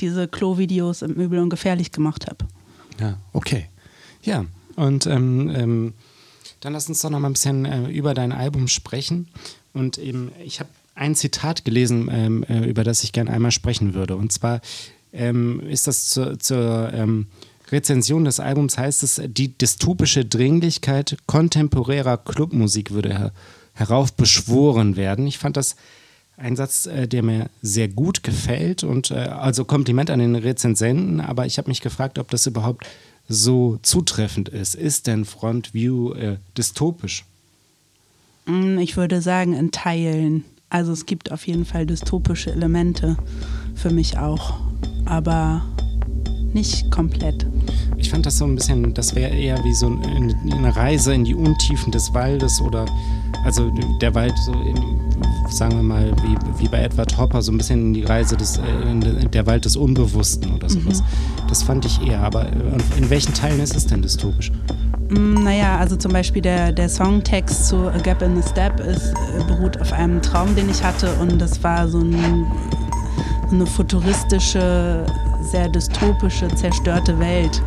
diese 0.00 0.26
Klo-Videos 0.26 1.02
im 1.02 1.12
Übel 1.12 1.38
und 1.38 1.50
Gefährlich 1.50 1.92
gemacht 1.92 2.26
habe. 2.26 2.48
Ja, 2.98 3.16
okay. 3.32 3.68
Ja, 4.24 4.46
und 4.74 5.06
ähm, 5.06 5.52
ähm, 5.54 5.94
dann 6.58 6.72
lass 6.72 6.88
uns 6.88 7.00
doch 7.00 7.10
noch 7.10 7.20
mal 7.20 7.28
ein 7.28 7.34
bisschen 7.34 7.64
äh, 7.64 7.88
über 7.90 8.12
dein 8.12 8.32
Album 8.32 8.66
sprechen. 8.66 9.28
Und 9.72 9.98
eben, 9.98 10.32
ich 10.44 10.58
habe 10.58 10.70
ein 10.96 11.14
Zitat 11.14 11.64
gelesen, 11.64 12.08
ähm, 12.10 12.42
äh, 12.48 12.68
über 12.68 12.82
das 12.82 13.04
ich 13.04 13.12
gerne 13.12 13.30
einmal 13.30 13.52
sprechen 13.52 13.94
würde. 13.94 14.16
Und 14.16 14.32
zwar 14.32 14.60
ähm, 15.12 15.60
ist 15.60 15.86
das 15.86 16.06
zur, 16.06 16.38
zur 16.38 16.92
ähm, 16.92 17.26
Rezension 17.70 18.24
des 18.24 18.40
Albums, 18.40 18.78
heißt 18.78 19.02
es, 19.02 19.20
die 19.26 19.56
dystopische 19.56 20.24
Dringlichkeit 20.24 21.16
kontemporärer 21.26 22.16
Clubmusik 22.16 22.90
würde 22.92 23.10
her 23.16 23.32
heraufbeschworen 23.74 24.96
werden. 24.96 25.26
Ich 25.28 25.38
fand 25.38 25.56
das 25.56 25.76
ein 26.36 26.56
Satz, 26.56 26.86
äh, 26.86 27.06
der 27.06 27.22
mir 27.22 27.48
sehr 27.62 27.88
gut 27.88 28.22
gefällt 28.22 28.82
und 28.84 29.10
äh, 29.10 29.14
also 29.14 29.64
Kompliment 29.64 30.10
an 30.10 30.18
den 30.18 30.34
Rezensenten, 30.36 31.20
aber 31.20 31.46
ich 31.46 31.58
habe 31.58 31.68
mich 31.68 31.80
gefragt, 31.80 32.18
ob 32.18 32.30
das 32.30 32.46
überhaupt 32.46 32.86
so 33.28 33.78
zutreffend 33.82 34.48
ist. 34.48 34.74
Ist 34.74 35.06
denn 35.06 35.24
Frontview 35.24 36.12
äh, 36.14 36.36
dystopisch? 36.56 37.24
Mm, 38.46 38.78
Ich 38.78 38.96
würde 38.96 39.20
sagen, 39.20 39.54
in 39.54 39.70
Teilen. 39.70 40.44
Also 40.70 40.92
es 40.92 41.06
gibt 41.06 41.32
auf 41.32 41.46
jeden 41.46 41.64
Fall 41.64 41.86
dystopische 41.86 42.50
Elemente 42.52 43.16
für 43.74 43.90
mich 43.90 44.18
auch, 44.18 44.58
aber 45.08 45.62
nicht 46.52 46.90
komplett. 46.90 47.46
Ich 47.96 48.10
fand 48.10 48.24
das 48.26 48.38
so 48.38 48.44
ein 48.44 48.54
bisschen, 48.54 48.94
das 48.94 49.14
wäre 49.14 49.34
eher 49.34 49.62
wie 49.64 49.74
so 49.74 49.86
ein- 49.88 50.34
eine 50.52 50.74
Reise 50.74 51.12
in 51.12 51.24
die 51.24 51.34
Untiefen 51.34 51.92
des 51.92 52.12
Waldes 52.14 52.60
oder 52.60 52.86
also 53.44 53.70
der 54.00 54.14
Wald 54.14 54.32
so, 54.44 54.52
im, 54.52 54.98
sagen 55.50 55.76
wir 55.76 55.82
mal, 55.82 56.12
wie, 56.22 56.36
wie 56.62 56.68
bei 56.68 56.78
Edward 56.78 57.16
Hopper, 57.18 57.42
so 57.42 57.52
ein 57.52 57.58
bisschen 57.58 57.80
in 57.88 57.94
die 57.94 58.04
Reise 58.04 58.36
des, 58.36 58.56
äh, 58.58 58.90
in 58.90 59.30
der 59.30 59.46
Wald 59.46 59.64
des 59.64 59.76
Unbewussten 59.76 60.54
oder 60.54 60.68
sowas. 60.68 61.02
Das 61.48 61.62
fand 61.62 61.84
ich 61.84 62.00
eher, 62.06 62.20
aber 62.20 62.46
äh, 62.46 62.52
in 62.96 63.10
welchen 63.10 63.34
Teilen 63.34 63.60
ist 63.60 63.76
es 63.76 63.86
denn 63.86 64.00
dystopisch? 64.02 64.50
Mm, 65.10 65.42
Naja, 65.44 65.76
also 65.78 65.96
zum 65.96 66.12
Beispiel 66.12 66.42
der, 66.42 66.72
der 66.72 66.88
Songtext 66.88 67.68
zu 67.68 67.88
A 67.88 67.98
Gap 67.98 68.22
in 68.22 68.40
the 68.40 68.48
Step 68.48 68.80
ist, 68.80 69.12
äh, 69.38 69.44
beruht 69.46 69.80
auf 69.80 69.92
einem 69.92 70.22
Traum, 70.22 70.54
den 70.56 70.68
ich 70.70 70.82
hatte 70.82 71.12
und 71.20 71.38
das 71.40 71.62
war 71.62 71.88
so, 71.88 71.98
ein, 72.00 72.46
eine 73.50 73.66
futuristische, 73.66 75.04
sehr 75.40 75.68
dystopische, 75.68 76.48
zerstörte 76.48 77.18
Welt 77.18 77.62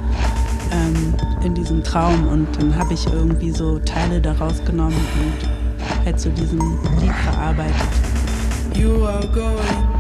ähm, 0.72 1.14
in 1.44 1.54
diesem 1.54 1.84
Traum 1.84 2.28
und 2.28 2.48
dann 2.58 2.76
habe 2.76 2.94
ich 2.94 3.06
irgendwie 3.08 3.52
so 3.52 3.80
Teile 3.80 4.22
daraus 4.22 4.64
genommen 4.64 5.00
und 5.20 6.06
halt 6.06 6.20
zu 6.20 6.30
diesem 6.30 6.60
Lied 7.00 7.14
verarbeitet. 7.24 7.76
You 8.76 9.06
are 9.06 9.28
going 9.28 9.92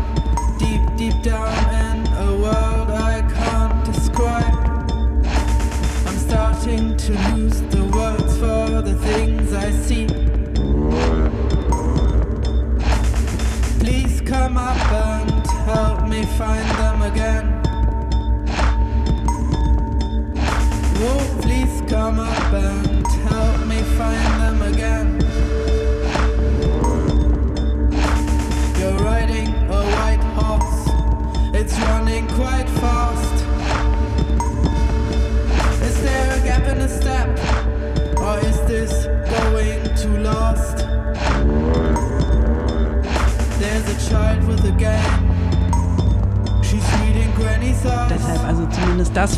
deep, 0.59 0.81
deep 0.97 1.23
down 1.23 1.51
in 1.69 2.07
a 2.13 2.31
world 2.37 2.89
I 2.89 3.21
can't 3.33 3.83
describe. 3.85 4.55
I'm 6.05 6.17
starting 6.17 6.95
to 6.97 7.13
lose 7.35 7.61
the 7.69 7.83
words 7.91 8.37
for 8.37 8.81
the 8.81 8.95
things 9.05 9.53
I 9.53 9.71
see. 9.71 10.07
Please 13.79 14.21
come 14.21 14.57
up 14.57 14.77
and 14.91 15.30
help 15.73 16.07
me 16.07 16.23
find 16.37 16.69
them 16.81 17.01
again. 17.01 17.61
Oh, 21.03 21.39
please 21.41 21.81
come 21.87 22.19
up 22.19 22.53
and 22.53 23.00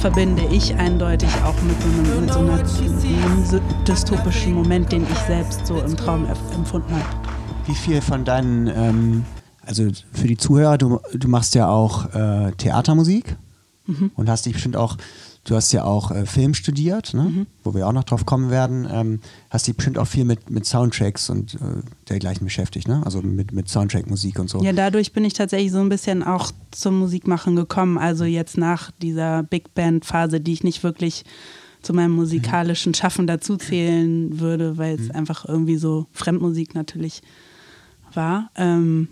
verbinde 0.04 0.44
ich 0.52 0.76
eindeutig 0.76 1.30
auch 1.46 1.56
mit 1.62 1.82
so 1.82 1.88
einem, 1.88 2.26
mit 2.26 3.48
so 3.48 3.60
einem 3.60 3.86
dystopischen 3.88 4.52
Moment, 4.52 4.92
den 4.92 5.04
ich 5.04 5.18
selbst 5.20 5.66
so 5.66 5.80
im 5.80 5.96
Traum 5.96 6.28
empfunden 6.54 6.94
habe. 6.94 7.06
Wie 7.68 7.74
viel 7.74 8.02
von 8.02 8.26
deinen, 8.26 8.68
ähm, 8.68 9.24
also 9.66 9.88
für 10.12 10.28
die 10.28 10.36
Zuhörer, 10.36 10.78
du, 10.78 11.00
du 11.14 11.30
machst 11.30 11.56
ja 11.56 11.70
auch 11.70 12.14
äh, 12.14 12.52
Theatermusik 12.58 13.38
und 14.18 14.30
hast 14.30 14.46
dich 14.46 14.52
bestimmt 14.52 14.76
auch, 14.76 14.98
du 15.44 15.56
hast 15.56 15.72
ja 15.72 15.84
auch 15.84 16.12
äh, 16.12 16.26
Film 16.26 16.54
studiert, 16.54 17.14
ne? 17.14 17.46
wo 17.64 17.74
wir 17.74 17.88
auch 17.88 17.92
noch 17.92 18.04
drauf 18.04 18.26
kommen 18.26 18.50
werden, 18.50 18.88
ähm, 18.92 19.20
hast 19.50 19.68
dich 19.68 19.76
bestimmt 19.76 19.98
auch 19.98 20.08
viel 20.08 20.26
mit, 20.26 20.50
mit 20.50 20.66
Soundtracks 20.66 21.30
und 21.30 21.56
äh, 21.56 21.82
dergleichen 22.10 22.46
beschäftigt, 22.46 22.88
ne? 22.88 23.02
also 23.06 23.22
mit, 23.22 23.52
mit 23.52 23.70
Soundtrack-Musik 23.70 24.40
und 24.40 24.50
so. 24.50 24.64
Ja, 24.64 24.74
dadurch 24.74 25.12
bin 25.12 25.26
ich 25.26 25.34
tatsächlich 25.34 25.72
so 25.72 25.80
ein 25.80 25.90
bisschen 25.90 26.24
auch 26.24 26.52
zum 26.72 27.00
Musikmachen 27.00 27.56
gekommen. 27.56 27.98
Also 27.98 28.24
jetzt 28.24 28.58
nach 28.58 28.92
dieser 29.02 29.44
Big 29.44 29.74
Band-Phase, 29.74 30.40
die 30.40 30.54
ich 30.54 30.64
nicht 30.64 30.84
wirklich 30.84 31.26
zu 31.82 31.94
meinem 31.94 32.14
musikalischen 32.14 32.94
Schaffen 32.94 33.28
dazuzählen 33.28 34.40
würde, 34.40 34.78
weil 34.78 34.98
es 34.98 35.12
einfach 35.12 35.46
irgendwie 35.46 35.76
so 35.76 36.08
Fremdmusik 36.14 36.76
natürlich 36.76 37.22
war. 38.14 38.50
Ähm, 38.56 39.10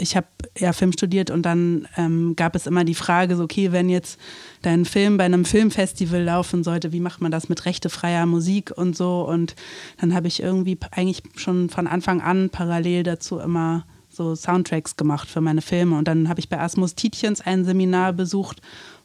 ich 0.00 0.16
habe 0.16 0.26
ja 0.58 0.72
Film 0.72 0.92
studiert 0.92 1.30
und 1.30 1.42
dann 1.42 1.86
ähm, 1.96 2.34
gab 2.36 2.56
es 2.56 2.66
immer 2.66 2.84
die 2.84 2.94
Frage, 2.94 3.36
so, 3.36 3.44
okay, 3.44 3.72
wenn 3.72 3.88
jetzt 3.88 4.18
dein 4.62 4.84
Film 4.84 5.16
bei 5.16 5.24
einem 5.24 5.44
Filmfestival 5.44 6.22
laufen 6.22 6.64
sollte, 6.64 6.92
wie 6.92 7.00
macht 7.00 7.20
man 7.20 7.30
das 7.30 7.48
mit 7.48 7.64
rechtefreier 7.66 8.26
Musik 8.26 8.72
und 8.74 8.96
so? 8.96 9.26
Und 9.28 9.54
dann 10.00 10.14
habe 10.14 10.28
ich 10.28 10.42
irgendwie 10.42 10.78
eigentlich 10.90 11.22
schon 11.36 11.68
von 11.70 11.86
Anfang 11.86 12.20
an 12.20 12.50
parallel 12.50 13.02
dazu 13.02 13.38
immer 13.38 13.84
so 14.08 14.34
Soundtracks 14.34 14.96
gemacht 14.96 15.28
für 15.28 15.40
meine 15.40 15.62
Filme. 15.62 15.96
Und 15.96 16.08
dann 16.08 16.28
habe 16.28 16.40
ich 16.40 16.48
bei 16.48 16.58
Asmus 16.58 16.94
Tietjens 16.94 17.40
ein 17.40 17.64
Seminar 17.64 18.12
besucht, 18.12 18.60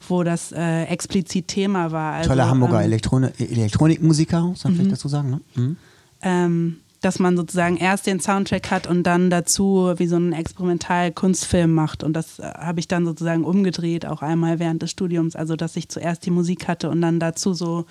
wo 0.07 0.23
das 0.23 0.51
äh, 0.51 0.83
explizit 0.85 1.47
Thema 1.47 1.91
war. 1.91 2.13
Also, 2.13 2.29
Toller 2.29 2.49
Hamburger 2.49 2.79
ähm, 2.79 2.85
Elektroni 2.85 3.27
Elektronikmusiker, 3.37 4.41
muss 4.41 4.63
man 4.63 4.73
vielleicht 4.73 4.91
dazu 4.93 5.07
sagen. 5.07 5.29
Ne? 5.29 5.41
Mhm. 5.55 5.77
ähm, 6.21 6.77
dass 7.05 7.19
man 7.19 7.37
sozusagen 7.37 7.77
erst 7.77 8.07
den 8.07 8.19
Soundtrack 8.19 8.71
hat 8.71 8.87
und 8.87 9.03
dann 9.03 9.29
dazu 9.29 9.93
wie 9.97 10.07
so 10.07 10.15
einen 10.15 10.33
Experimental-Kunstfilm 10.33 11.71
macht. 11.71 12.03
Und 12.03 12.13
das 12.13 12.39
äh, 12.39 12.43
habe 12.43 12.79
ich 12.79 12.87
dann 12.87 13.05
sozusagen 13.05 13.43
umgedreht, 13.43 14.07
auch 14.07 14.23
einmal 14.23 14.57
während 14.57 14.81
des 14.81 14.89
Studiums. 14.89 15.35
Also, 15.35 15.55
dass 15.55 15.75
ich 15.75 15.87
zuerst 15.87 16.25
die 16.25 16.31
Musik 16.31 16.67
hatte 16.67 16.89
und 16.89 17.01
dann 17.01 17.19
dazu 17.19 17.53
so 17.53 17.85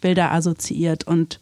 Bilder 0.00 0.30
assoziiert 0.30 1.04
und 1.04 1.40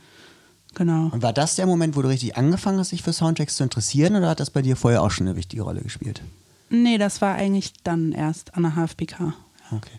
genau. 0.74 1.10
Und 1.12 1.22
war 1.22 1.34
das 1.34 1.56
der 1.56 1.66
Moment, 1.66 1.96
wo 1.96 2.02
du 2.02 2.08
richtig 2.08 2.38
angefangen 2.38 2.78
hast, 2.78 2.92
dich 2.92 3.02
für 3.02 3.12
Soundtracks 3.12 3.56
zu 3.56 3.62
interessieren 3.62 4.16
oder 4.16 4.30
hat 4.30 4.40
das 4.40 4.50
bei 4.50 4.62
dir 4.62 4.74
vorher 4.74 5.02
auch 5.02 5.10
schon 5.10 5.26
eine 5.26 5.36
wichtige 5.36 5.62
Rolle 5.62 5.82
gespielt? 5.82 6.22
Nee, 6.70 6.96
das 6.96 7.20
war 7.20 7.34
eigentlich 7.34 7.74
dann 7.84 8.12
erst 8.12 8.54
an 8.54 8.62
der 8.62 8.72
HFBK. 8.74 9.34
Okay. 9.70 9.98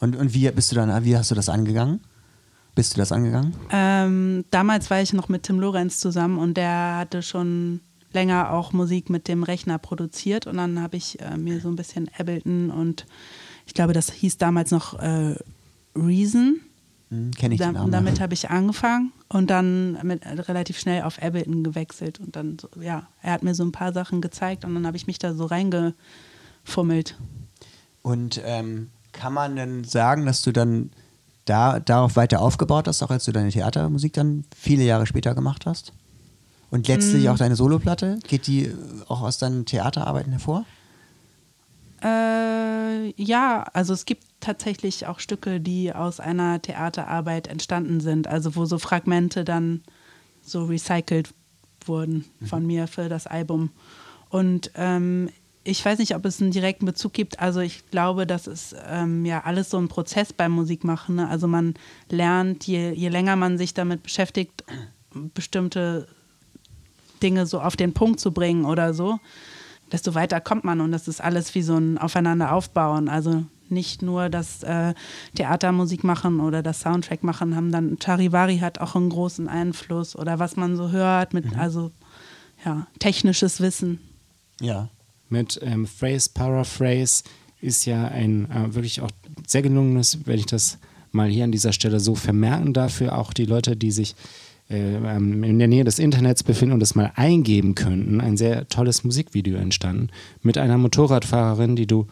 Und, 0.00 0.16
und 0.16 0.34
wie 0.34 0.50
bist 0.50 0.70
du 0.70 0.76
dann, 0.76 1.04
wie 1.04 1.16
hast 1.16 1.30
du 1.30 1.34
das 1.34 1.48
angegangen? 1.48 2.00
Bist 2.74 2.94
du 2.94 2.98
das 2.98 3.12
angegangen? 3.12 3.54
Ähm, 3.70 4.44
damals 4.50 4.90
war 4.90 5.02
ich 5.02 5.12
noch 5.12 5.28
mit 5.28 5.42
Tim 5.44 5.60
Lorenz 5.60 5.98
zusammen 5.98 6.38
und 6.38 6.56
der 6.56 6.96
hatte 6.98 7.22
schon 7.22 7.80
länger 8.12 8.50
auch 8.52 8.72
Musik 8.72 9.10
mit 9.10 9.28
dem 9.28 9.42
Rechner 9.42 9.78
produziert 9.78 10.46
und 10.46 10.56
dann 10.56 10.80
habe 10.80 10.96
ich 10.96 11.20
äh, 11.20 11.36
mir 11.36 11.60
so 11.60 11.68
ein 11.68 11.76
bisschen 11.76 12.10
Ableton 12.18 12.70
und 12.70 13.06
ich 13.66 13.74
glaube, 13.74 13.92
das 13.92 14.10
hieß 14.10 14.38
damals 14.38 14.70
noch 14.70 14.98
äh, 14.98 15.34
Reason. 15.94 16.60
Hm, 17.10 17.30
Kenne 17.32 17.54
ich 17.54 17.60
Da, 17.60 17.66
den 17.66 17.74
Namen. 17.74 17.92
damit 17.92 18.20
habe 18.20 18.32
ich 18.34 18.48
angefangen 18.50 19.12
und 19.28 19.50
dann 19.50 19.98
mit, 20.02 20.24
äh, 20.24 20.30
relativ 20.40 20.78
schnell 20.78 21.02
auf 21.02 21.22
Ableton 21.22 21.62
gewechselt 21.64 22.20
und 22.20 22.36
dann 22.36 22.58
so, 22.58 22.68
ja, 22.80 23.06
er 23.22 23.32
hat 23.32 23.42
mir 23.42 23.54
so 23.54 23.64
ein 23.64 23.72
paar 23.72 23.92
Sachen 23.92 24.20
gezeigt 24.22 24.64
und 24.64 24.74
dann 24.74 24.86
habe 24.86 24.96
ich 24.96 25.06
mich 25.06 25.18
da 25.18 25.34
so 25.34 25.44
reingefummelt. 25.46 27.18
Und 28.02 28.40
ähm, 28.44 28.90
kann 29.12 29.32
man 29.34 29.56
denn 29.56 29.84
sagen, 29.84 30.26
dass 30.26 30.42
du 30.42 30.52
dann 30.52 30.90
da, 31.44 31.80
darauf 31.80 32.16
weiter 32.16 32.40
aufgebaut 32.40 32.86
hast, 32.88 33.02
auch 33.02 33.10
als 33.10 33.24
du 33.24 33.32
deine 33.32 33.50
Theatermusik 33.50 34.12
dann 34.12 34.44
viele 34.56 34.84
Jahre 34.84 35.06
später 35.06 35.34
gemacht 35.34 35.66
hast? 35.66 35.92
Und 36.70 36.88
letztlich 36.88 37.24
Mm. 37.24 37.28
auch 37.28 37.36
deine 37.38 37.56
Soloplatte, 37.56 38.18
geht 38.26 38.46
die 38.46 38.72
auch 39.08 39.20
aus 39.20 39.38
deinen 39.38 39.66
Theaterarbeiten 39.66 40.32
hervor? 40.32 40.64
Äh, 42.02 43.10
ja, 43.22 43.64
also 43.72 43.92
es 43.92 44.04
gibt 44.06 44.24
tatsächlich 44.40 45.06
auch 45.06 45.20
Stücke, 45.20 45.60
die 45.60 45.92
aus 45.94 46.18
einer 46.18 46.60
Theaterarbeit 46.60 47.46
entstanden 47.46 48.00
sind, 48.00 48.26
also 48.26 48.56
wo 48.56 48.64
so 48.64 48.78
Fragmente 48.78 49.44
dann 49.44 49.82
so 50.42 50.64
recycelt 50.64 51.32
wurden 51.84 52.24
von 52.44 52.66
mir 52.66 52.88
für 52.88 53.08
das 53.08 53.26
Album. 53.26 53.70
Und 54.30 54.70
ähm, 54.74 55.28
ich 55.64 55.84
weiß 55.84 55.98
nicht, 55.98 56.14
ob 56.16 56.24
es 56.24 56.40
einen 56.40 56.50
direkten 56.50 56.86
Bezug 56.86 57.12
gibt. 57.12 57.38
Also 57.40 57.60
ich 57.60 57.88
glaube, 57.90 58.26
das 58.26 58.46
ist 58.46 58.74
ähm, 58.88 59.24
ja 59.24 59.42
alles 59.44 59.70
so 59.70 59.78
ein 59.78 59.88
Prozess 59.88 60.32
beim 60.32 60.52
Musikmachen. 60.52 61.16
Ne? 61.16 61.28
Also 61.28 61.46
man 61.46 61.74
lernt, 62.08 62.66
je, 62.66 62.92
je 62.92 63.08
länger 63.08 63.36
man 63.36 63.58
sich 63.58 63.72
damit 63.74 64.02
beschäftigt, 64.02 64.64
bestimmte 65.34 66.08
Dinge 67.22 67.46
so 67.46 67.60
auf 67.60 67.76
den 67.76 67.92
Punkt 67.92 68.18
zu 68.18 68.32
bringen 68.32 68.64
oder 68.64 68.92
so, 68.94 69.20
desto 69.92 70.14
weiter 70.14 70.40
kommt 70.40 70.64
man. 70.64 70.80
Und 70.80 70.90
das 70.90 71.06
ist 71.06 71.20
alles 71.20 71.54
wie 71.54 71.62
so 71.62 71.76
ein 71.76 71.96
Aufeinander 71.98 72.52
aufbauen. 72.52 73.08
Also 73.08 73.44
nicht 73.68 74.02
nur 74.02 74.28
das 74.28 74.64
äh, 74.64 74.94
Theatermusik 75.34 76.02
machen 76.02 76.40
oder 76.40 76.62
das 76.62 76.80
Soundtrack 76.80 77.22
machen, 77.22 77.54
haben 77.54 77.70
dann 77.70 77.98
Charivari 78.02 78.58
hat 78.58 78.80
auch 78.80 78.96
einen 78.96 79.10
großen 79.10 79.48
Einfluss 79.48 80.16
oder 80.16 80.38
was 80.38 80.56
man 80.56 80.76
so 80.76 80.90
hört 80.90 81.32
mit, 81.34 81.56
also 81.56 81.90
ja, 82.64 82.86
technisches 82.98 83.60
Wissen. 83.60 83.98
Ja. 84.60 84.88
Mit 85.32 85.58
ähm, 85.62 85.86
Phrase, 85.86 86.30
Paraphrase 86.32 87.24
ist 87.60 87.86
ja 87.86 88.06
ein 88.06 88.50
äh, 88.50 88.74
wirklich 88.74 89.00
auch 89.00 89.10
sehr 89.46 89.62
gelungenes, 89.62 90.18
wenn 90.26 90.38
ich 90.38 90.46
das 90.46 90.78
mal 91.10 91.28
hier 91.28 91.44
an 91.44 91.52
dieser 91.52 91.72
Stelle 91.72 92.00
so 92.00 92.14
vermerken 92.14 92.72
darf, 92.72 92.94
für 92.94 93.14
auch 93.14 93.32
die 93.32 93.46
Leute, 93.46 93.76
die 93.76 93.90
sich 93.90 94.14
äh, 94.70 94.96
ähm, 94.96 95.42
in 95.42 95.58
der 95.58 95.68
Nähe 95.68 95.84
des 95.84 95.98
Internets 95.98 96.42
befinden 96.42 96.74
und 96.74 96.80
das 96.80 96.94
mal 96.94 97.12
eingeben 97.16 97.74
könnten, 97.74 98.20
ein 98.20 98.36
sehr 98.36 98.68
tolles 98.68 99.04
Musikvideo 99.04 99.56
entstanden 99.56 100.10
mit 100.42 100.58
einer 100.58 100.78
Motorradfahrerin, 100.78 101.76
die 101.76 101.86
du 101.86 102.06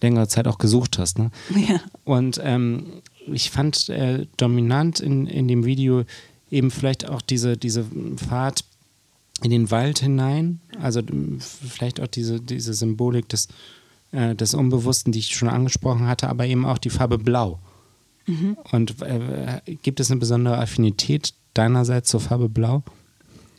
längere 0.00 0.28
Zeit 0.28 0.46
auch 0.46 0.58
gesucht 0.58 0.98
hast. 0.98 1.18
Ne? 1.18 1.30
Ja. 1.68 1.80
Und 2.04 2.40
ähm, 2.42 2.86
ich 3.26 3.50
fand 3.50 3.88
äh, 3.90 4.26
dominant 4.36 5.00
in, 5.00 5.26
in 5.26 5.46
dem 5.46 5.64
Video 5.64 6.04
eben 6.50 6.70
vielleicht 6.70 7.08
auch 7.08 7.20
diese, 7.20 7.56
diese 7.56 7.84
Fahrt 8.16 8.64
in 9.42 9.50
den 9.50 9.70
Wald 9.70 10.00
hinein, 10.00 10.60
also 10.80 11.00
m, 11.00 11.40
vielleicht 11.40 12.00
auch 12.00 12.08
diese, 12.08 12.40
diese 12.40 12.74
Symbolik 12.74 13.28
des, 13.28 13.48
äh, 14.12 14.34
des 14.34 14.54
Unbewussten, 14.54 15.12
die 15.12 15.20
ich 15.20 15.34
schon 15.34 15.48
angesprochen 15.48 16.06
hatte, 16.06 16.28
aber 16.28 16.46
eben 16.46 16.66
auch 16.66 16.78
die 16.78 16.90
Farbe 16.90 17.18
Blau. 17.18 17.58
Und 18.70 19.02
äh, 19.02 19.60
gibt 19.82 19.98
es 19.98 20.10
eine 20.10 20.20
besondere 20.20 20.58
Affinität 20.58 21.34
deinerseits 21.54 22.10
zur 22.10 22.20
Farbe 22.20 22.48
Blau? 22.48 22.84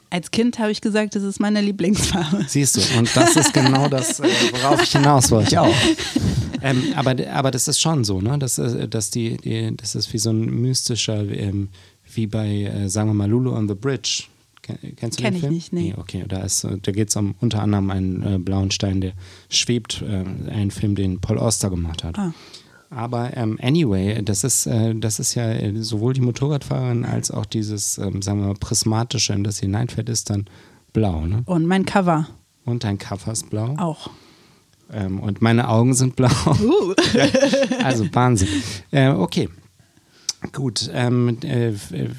Als 0.09 0.31
Kind 0.31 0.59
habe 0.59 0.71
ich 0.71 0.81
gesagt, 0.81 1.15
das 1.15 1.23
ist 1.23 1.39
meine 1.39 1.61
Lieblingsfarbe. 1.61 2.45
Siehst 2.47 2.77
du, 2.77 2.97
und 2.97 3.13
das 3.15 3.35
ist 3.35 3.53
genau 3.53 3.89
das, 3.89 4.19
äh, 4.19 4.29
worauf 4.53 4.81
ich 4.81 4.91
hinaus 4.91 5.31
wollte. 5.31 5.50
Ich 5.50 5.57
auch. 5.57 5.75
Ähm, 6.61 6.93
aber, 6.95 7.15
aber 7.33 7.51
das 7.51 7.67
ist 7.67 7.81
schon 7.81 8.03
so, 8.03 8.21
ne? 8.21 8.38
Das, 8.38 8.57
äh, 8.59 8.88
dass 8.88 9.09
die, 9.09 9.38
die, 9.38 9.75
das 9.75 9.95
ist 9.95 10.13
wie 10.13 10.19
so 10.19 10.29
ein 10.29 10.45
mystischer, 10.61 11.27
ähm, 11.29 11.69
wie 12.13 12.27
bei, 12.27 12.63
äh, 12.63 12.89
sagen 12.89 13.09
wir 13.09 13.13
mal, 13.13 13.29
Lulu 13.29 13.53
on 13.53 13.67
the 13.67 13.73
Bridge. 13.73 14.23
Ken, 14.61 14.77
kennst 14.95 15.19
du 15.19 15.23
Kenn 15.23 15.33
den 15.33 15.35
ich 15.35 15.41
Film? 15.41 15.53
nicht, 15.53 15.73
nee. 15.73 15.93
okay, 15.97 16.25
da, 16.27 16.41
ist, 16.41 16.63
äh, 16.63 16.77
da 16.81 16.91
geht 16.91 17.09
es 17.09 17.15
um 17.15 17.35
unter 17.39 17.61
anderem 17.61 17.89
einen 17.89 18.35
äh, 18.35 18.37
blauen 18.37 18.71
Stein, 18.71 19.01
der 19.01 19.13
schwebt, 19.49 20.01
äh, 20.01 20.23
ein 20.49 20.71
Film, 20.71 20.95
den 20.95 21.19
Paul 21.19 21.39
Auster 21.39 21.69
gemacht 21.69 22.03
hat. 22.03 22.17
Ah. 22.17 22.33
Aber 22.89 23.35
ähm, 23.37 23.57
anyway, 23.61 24.21
das 24.21 24.43
ist, 24.43 24.65
äh, 24.65 24.93
das 24.93 25.19
ist 25.19 25.33
ja 25.35 25.49
äh, 25.49 25.81
sowohl 25.81 26.13
die 26.13 26.21
Motorradfahrerin 26.21 27.05
als 27.05 27.31
auch 27.31 27.45
dieses, 27.45 27.97
ähm, 27.97 28.21
sagen 28.21 28.41
wir 28.41 28.47
mal, 28.47 28.55
prismatische, 28.55 29.33
in 29.33 29.45
das 29.45 29.57
sie 29.57 29.65
hineinfällt, 29.67 30.09
ist 30.09 30.29
dann 30.29 30.45
blau. 30.91 31.25
Ne? 31.25 31.41
Und 31.45 31.65
mein 31.65 31.85
Cover 31.85 32.27
Und 32.65 32.83
dein 32.83 32.97
Cover 32.97 33.31
ist 33.31 33.49
blau. 33.49 33.75
auch. 33.77 34.09
Ähm, 34.91 35.21
und 35.21 35.41
meine 35.41 35.69
Augen 35.69 35.93
sind 35.93 36.17
blau. 36.17 36.29
Uh. 36.59 36.93
Ja, 37.13 37.27
also 37.83 38.05
Wahnsinn. 38.13 38.49
Äh, 38.91 39.09
okay. 39.09 39.47
Gut. 40.51 40.89
Ähm, 40.93 41.37
äh, 41.43 41.69
äh, 41.69 42.09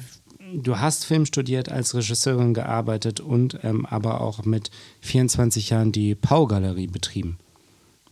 du 0.61 0.79
hast 0.79 1.05
Film 1.05 1.25
studiert, 1.25 1.69
als 1.69 1.95
Regisseurin 1.95 2.53
gearbeitet 2.53 3.19
und 3.19 3.59
ähm, 3.63 3.85
aber 3.85 4.21
auch 4.21 4.45
mit 4.45 4.71
24 5.01 5.69
Jahren 5.69 5.91
die 5.91 6.15
Pau-Galerie 6.15 6.87
betrieben. 6.87 7.37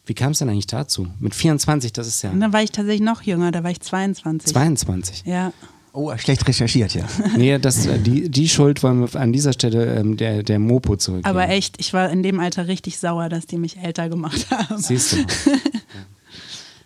Wie 0.06 0.13
kam 0.13 0.32
es 0.32 0.39
denn 0.39 0.50
eigentlich 0.50 0.68
dazu? 0.68 1.08
Mit 1.20 1.36
24, 1.36 1.94
das 1.94 2.08
ist 2.08 2.22
ja 2.24 2.32
Und 2.32 2.39
dann 2.39 2.54
war 2.54 2.63
ich 2.63 2.72
tatsächlich 2.72 3.06
noch 3.06 3.22
jünger, 3.22 3.52
da 3.52 3.63
war 3.63 3.72
ich 3.72 3.80
22. 3.80 4.52
22. 4.52 5.24
Ja. 5.26 5.54
Oh, 5.94 6.16
schlecht 6.18 6.48
recherchiert, 6.48 6.94
ja. 6.94 7.06
Nee, 7.38 7.60
das, 7.60 7.86
äh, 7.86 8.00
die, 8.00 8.30
die 8.30 8.48
Schuld 8.48 8.82
wollen 8.82 9.02
wir 9.02 9.20
an 9.20 9.34
dieser 9.34 9.54
Stelle 9.54 9.96
ähm, 9.96 10.18
der, 10.18 10.42
der 10.42 10.58
Mopo 10.58 10.96
zurückgeben. 10.96 11.30
Aber 11.30 11.50
echt, 11.50 11.80
ich 11.80 11.94
war 11.94 12.10
in 12.10 12.24
dem 12.24 12.39
Alter 12.39 12.68
richtig 12.68 12.98
sauer, 12.98 13.30
dass 13.30 13.46
die 13.46 13.58
mich 13.58 13.78
älter 13.78 14.10
gemacht 14.10 14.48
haben. 14.50 14.82
Siehst 14.82 15.13
du. 15.13 15.18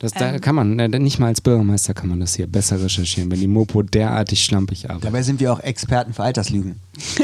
Das, 0.06 0.14
da 0.14 0.38
kann 0.38 0.54
man, 0.54 0.78
äh, 0.78 0.88
nicht 1.00 1.18
mal 1.18 1.28
als 1.28 1.42
Bürgermeister 1.42 1.96
kann 1.96 2.10
man 2.10 2.20
das 2.20 2.36
hier 2.36 2.46
besser 2.46 2.80
recherchieren, 2.80 3.32
wenn 3.32 3.40
die 3.40 3.48
Mopo 3.48 3.82
derartig 3.82 4.44
schlampig 4.44 4.88
arbeitet. 4.88 5.06
Dabei 5.06 5.24
sind 5.24 5.40
wir 5.40 5.52
auch 5.52 5.60
Experten 5.60 6.14
für 6.14 6.22
Alterslügen. 6.22 6.80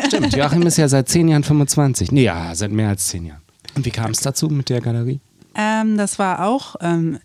Stimmt, 0.07 0.35
Joachim 0.35 0.63
ist 0.63 0.77
ja 0.77 0.87
seit 0.87 1.07
zehn 1.07 1.27
Jahren 1.27 1.43
25. 1.43 2.11
Nee, 2.11 2.23
ja, 2.23 2.55
seit 2.55 2.71
mehr 2.71 2.89
als 2.89 3.05
zehn 3.07 3.25
Jahren. 3.27 3.41
Und 3.75 3.85
wie 3.85 3.91
kam 3.91 4.09
es 4.09 4.21
dazu 4.21 4.47
mit 4.49 4.69
der 4.69 4.81
Galerie? 4.81 5.19
Ähm, 5.53 5.95
das 5.95 6.17
war 6.17 6.47
auch, 6.47 6.75
ähm, 6.81 7.19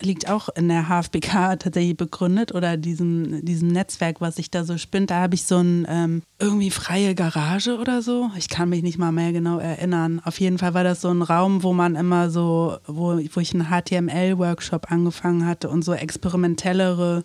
liegt 0.00 0.28
auch 0.28 0.48
in 0.50 0.68
der 0.68 0.88
HFBK 0.88 1.58
tatsächlich 1.58 1.96
begründet 1.96 2.54
oder 2.54 2.76
diesem, 2.76 3.44
diesem 3.44 3.68
Netzwerk, 3.68 4.20
was 4.20 4.36
sich 4.36 4.50
da 4.50 4.64
so 4.64 4.78
spinnt. 4.78 5.10
Da 5.10 5.22
habe 5.22 5.34
ich 5.34 5.44
so 5.44 5.58
ein 5.58 5.86
ähm, 5.88 6.22
irgendwie 6.38 6.70
freie 6.70 7.14
Garage 7.14 7.78
oder 7.78 8.00
so. 8.02 8.30
Ich 8.36 8.48
kann 8.48 8.68
mich 8.68 8.82
nicht 8.82 8.98
mal 8.98 9.12
mehr 9.12 9.32
genau 9.32 9.58
erinnern. 9.58 10.20
Auf 10.24 10.38
jeden 10.40 10.58
Fall 10.58 10.74
war 10.74 10.84
das 10.84 11.00
so 11.00 11.08
ein 11.08 11.22
Raum, 11.22 11.62
wo 11.62 11.72
man 11.72 11.96
immer 11.96 12.30
so, 12.30 12.78
wo, 12.86 13.18
wo 13.32 13.40
ich 13.40 13.54
einen 13.54 13.68
HTML-Workshop 13.70 14.90
angefangen 14.92 15.46
hatte 15.46 15.68
und 15.68 15.82
so 15.82 15.92
experimentellere 15.92 17.24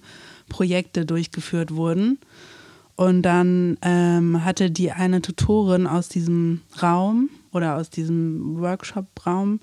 Projekte 0.49 1.05
durchgeführt 1.05 1.75
wurden. 1.75 2.19
Und 2.95 3.23
dann 3.23 3.77
ähm, 3.81 4.43
hatte 4.45 4.69
die 4.69 4.91
eine 4.91 5.21
Tutorin 5.21 5.87
aus 5.87 6.09
diesem 6.09 6.61
Raum 6.81 7.29
oder 7.51 7.77
aus 7.77 7.89
diesem 7.89 8.59
Workshop-Raum 8.59 9.59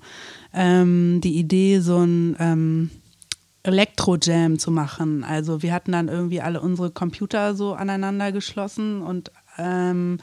ähm, 0.53 1.21
die 1.21 1.37
Idee, 1.37 1.79
so 1.79 1.99
ein 1.99 2.35
ähm, 2.39 2.89
Elektro-Jam 3.63 4.59
zu 4.59 4.71
machen. 4.71 5.23
Also 5.23 5.61
wir 5.61 5.73
hatten 5.73 5.91
dann 5.91 6.07
irgendwie 6.07 6.41
alle 6.41 6.61
unsere 6.61 6.91
Computer 6.91 7.55
so 7.55 7.73
aneinander 7.73 8.31
geschlossen 8.31 9.01
und 9.01 9.31
ähm, 9.57 10.17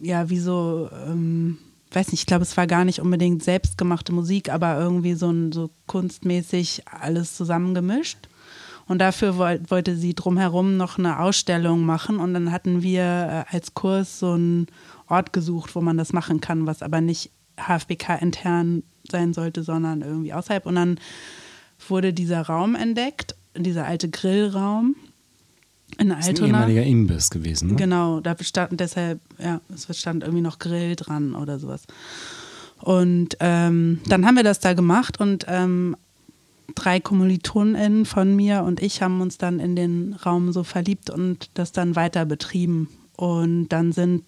ja, 0.00 0.28
wie 0.28 0.38
so, 0.38 0.90
ähm, 1.06 1.58
weiß 1.92 2.12
nicht, 2.12 2.20
ich 2.20 2.26
glaube, 2.26 2.42
es 2.42 2.56
war 2.56 2.66
gar 2.66 2.84
nicht 2.84 3.00
unbedingt 3.00 3.42
selbstgemachte 3.42 4.12
Musik, 4.12 4.50
aber 4.50 4.78
irgendwie 4.78 5.14
so, 5.14 5.30
ein, 5.30 5.52
so 5.52 5.70
kunstmäßig 5.86 6.82
alles 6.86 7.36
zusammengemischt. 7.36 8.28
Und 8.86 8.98
dafür 8.98 9.38
woll 9.38 9.62
wollte 9.68 9.96
sie 9.96 10.14
drumherum 10.14 10.76
noch 10.76 10.98
eine 10.98 11.18
Ausstellung 11.18 11.86
machen. 11.86 12.18
Und 12.18 12.34
dann 12.34 12.52
hatten 12.52 12.82
wir 12.82 13.02
äh, 13.50 13.54
als 13.54 13.72
Kurs 13.72 14.18
so 14.18 14.32
einen 14.32 14.66
Ort 15.08 15.32
gesucht, 15.32 15.74
wo 15.74 15.80
man 15.80 15.96
das 15.96 16.12
machen 16.12 16.40
kann, 16.40 16.66
was 16.66 16.82
aber 16.82 17.00
nicht 17.00 17.30
HFBK 17.56 18.20
intern 18.20 18.82
sein 19.10 19.32
sollte, 19.32 19.62
sondern 19.62 20.02
irgendwie 20.02 20.34
außerhalb. 20.34 20.66
Und 20.66 20.74
dann 20.74 20.98
wurde 21.90 22.12
dieser 22.12 22.42
Raum 22.42 22.74
entdeckt, 22.74 23.34
dieser 23.56 23.86
alte 23.86 24.08
Grillraum 24.08 24.96
in 25.98 26.08
Das 26.08 26.20
ist 26.20 26.24
ein 26.24 26.30
Altona. 26.30 26.46
ehemaliger 26.48 26.82
Imbiss 26.82 27.30
gewesen, 27.30 27.70
ne? 27.70 27.76
Genau, 27.76 28.20
da 28.20 28.36
stand 28.40 28.80
deshalb, 28.80 29.20
ja, 29.38 29.60
es 29.72 29.98
stand 29.98 30.22
irgendwie 30.22 30.42
noch 30.42 30.58
Grill 30.58 30.96
dran 30.96 31.34
oder 31.34 31.58
sowas. 31.58 31.82
Und 32.80 33.36
ähm, 33.40 34.00
dann 34.06 34.26
haben 34.26 34.36
wir 34.36 34.42
das 34.42 34.60
da 34.60 34.74
gemacht 34.74 35.20
und 35.20 35.46
ähm, 35.48 35.96
drei 36.74 37.00
KommilitonInnen 37.00 38.04
von 38.04 38.34
mir 38.34 38.62
und 38.62 38.82
ich 38.82 39.02
haben 39.02 39.20
uns 39.20 39.38
dann 39.38 39.60
in 39.60 39.76
den 39.76 40.14
Raum 40.14 40.52
so 40.52 40.64
verliebt 40.64 41.10
und 41.10 41.50
das 41.54 41.72
dann 41.72 41.96
weiter 41.96 42.24
betrieben. 42.24 42.88
Und 43.16 43.68
dann 43.68 43.92
sind 43.92 44.24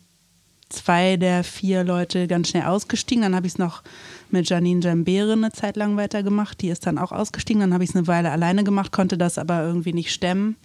zwei 0.68 1.16
der 1.16 1.44
vier 1.44 1.84
Leute 1.84 2.26
ganz 2.26 2.48
schnell 2.48 2.64
ausgestiegen. 2.64 3.22
Dann 3.22 3.34
habe 3.36 3.46
ich 3.46 3.54
es 3.54 3.58
noch 3.58 3.82
mit 4.30 4.48
Janine 4.48 4.80
Jambere 4.80 5.32
eine 5.32 5.52
Zeit 5.52 5.76
lang 5.76 5.96
weitergemacht. 5.96 6.60
Die 6.60 6.68
ist 6.68 6.86
dann 6.86 6.98
auch 6.98 7.12
ausgestiegen. 7.12 7.60
Dann 7.60 7.72
habe 7.74 7.84
ich 7.84 7.90
es 7.90 7.96
eine 7.96 8.06
Weile 8.06 8.30
alleine 8.30 8.64
gemacht, 8.64 8.92
konnte 8.92 9.16
das 9.18 9.38
aber 9.38 9.62
irgendwie 9.64 9.92
nicht 9.92 10.12
stemmen. 10.12 10.56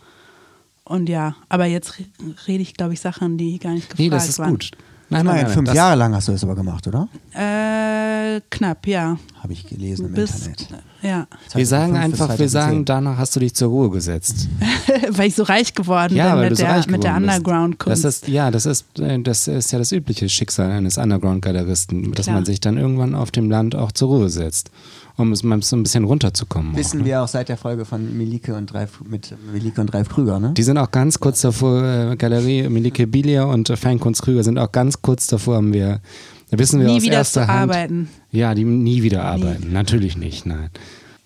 Und 0.83 1.07
ja, 1.09 1.35
aber 1.49 1.65
jetzt 1.65 1.99
re- 1.99 2.05
rede 2.47 2.63
ich, 2.63 2.73
glaube 2.73 2.93
ich, 2.93 2.99
Sachen, 2.99 3.37
die 3.37 3.59
gar 3.59 3.71
nicht 3.73 3.83
gefragt 3.89 3.99
Nee, 3.99 4.09
das 4.09 4.27
ist 4.27 4.39
waren. 4.39 4.51
gut. 4.51 4.71
Nein, 5.11 5.25
nein, 5.25 5.43
nein, 5.43 5.47
fünf 5.53 5.67
das, 5.67 5.75
Jahre 5.75 5.97
lang 5.97 6.15
hast 6.15 6.27
du 6.27 6.31
das 6.31 6.43
aber 6.43 6.55
gemacht, 6.55 6.87
oder? 6.87 7.07
Äh, 7.33 8.39
knapp, 8.49 8.87
ja. 8.87 9.17
Habe 9.43 9.53
ich 9.53 9.67
gelesen 9.67 10.05
im 10.07 10.13
Bis, 10.13 10.47
Internet. 10.47 10.83
ja. 11.01 11.27
Wir 11.53 11.65
sagen 11.65 11.93
2005 11.93 12.11
bis 12.11 12.21
einfach, 12.21 12.29
wir 12.39 12.47
2010. 12.47 12.49
sagen, 12.49 12.85
danach 12.85 13.17
hast 13.17 13.35
du 13.35 13.39
dich 13.41 13.53
zur 13.53 13.69
Ruhe 13.69 13.89
gesetzt. 13.89 14.47
weil 15.11 15.27
ich 15.27 15.35
so 15.35 15.43
reich 15.43 15.73
geworden 15.73 16.15
Ja, 16.15 16.35
bin 16.35 16.37
weil 16.37 16.43
du 16.45 16.49
mit 16.51 16.57
so 16.59 16.63
der, 16.63 16.73
reich 16.73 16.87
mit 16.87 17.03
der. 17.03 17.15
Underground-Kunst. 17.17 18.05
Das 18.05 18.15
ist, 18.15 18.27
ja, 18.29 18.51
das 18.51 18.65
ist, 18.65 18.99
äh, 18.99 19.19
das 19.21 19.47
ist 19.49 19.71
ja 19.71 19.79
das 19.79 19.91
übliche 19.91 20.29
Schicksal 20.29 20.71
eines 20.71 20.97
Underground-Galeristen, 20.97 22.13
dass 22.13 22.25
Klar. 22.27 22.35
man 22.37 22.45
sich 22.45 22.61
dann 22.61 22.77
irgendwann 22.77 23.13
auf 23.13 23.31
dem 23.31 23.49
Land 23.51 23.75
auch 23.75 23.91
zur 23.91 24.07
Ruhe 24.09 24.29
setzt, 24.29 24.71
um 25.21 25.31
es 25.31 25.43
mal 25.43 25.61
so 25.61 25.75
ein 25.75 25.83
bisschen 25.83 26.03
runterzukommen. 26.03 26.75
Wissen 26.75 26.99
auch, 27.01 27.03
ne? 27.03 27.09
wir 27.09 27.23
auch 27.23 27.27
seit 27.27 27.49
der 27.49 27.57
Folge 27.57 27.85
von 27.85 28.17
Milike 28.17 28.55
und 28.55 28.71
Dreif, 28.73 28.99
mit 29.07 29.33
Milike 29.51 29.79
und 29.81 29.87
Dreif 29.93 30.09
Krüger, 30.09 30.39
ne? 30.39 30.53
Die 30.55 30.63
sind 30.63 30.77
auch 30.77 30.91
ganz 30.91 31.19
kurz 31.19 31.41
davor, 31.41 31.83
äh, 31.83 32.15
Galerie 32.15 32.67
Milike 32.69 33.07
Bilia 33.07 33.43
und 33.43 33.69
äh, 33.69 33.77
Feinkunst 33.77 34.21
Krüger 34.21 34.43
sind 34.43 34.57
auch 34.57 34.71
ganz 34.71 35.01
kurz 35.01 35.27
davor, 35.27 35.55
haben 35.57 35.73
wir 35.73 36.01
Da 36.49 36.59
wissen 36.59 36.79
wir 36.79 36.87
Nie 36.87 36.97
aus 36.97 37.03
wieder 37.03 37.13
erster 37.17 37.41
zu 37.43 37.47
Hand. 37.47 37.71
arbeiten. 37.71 38.09
Ja, 38.31 38.53
die 38.55 38.63
nie 38.65 39.03
wieder 39.03 39.23
arbeiten. 39.23 39.71
Natürlich 39.71 40.17
nicht, 40.17 40.45
nein. 40.45 40.69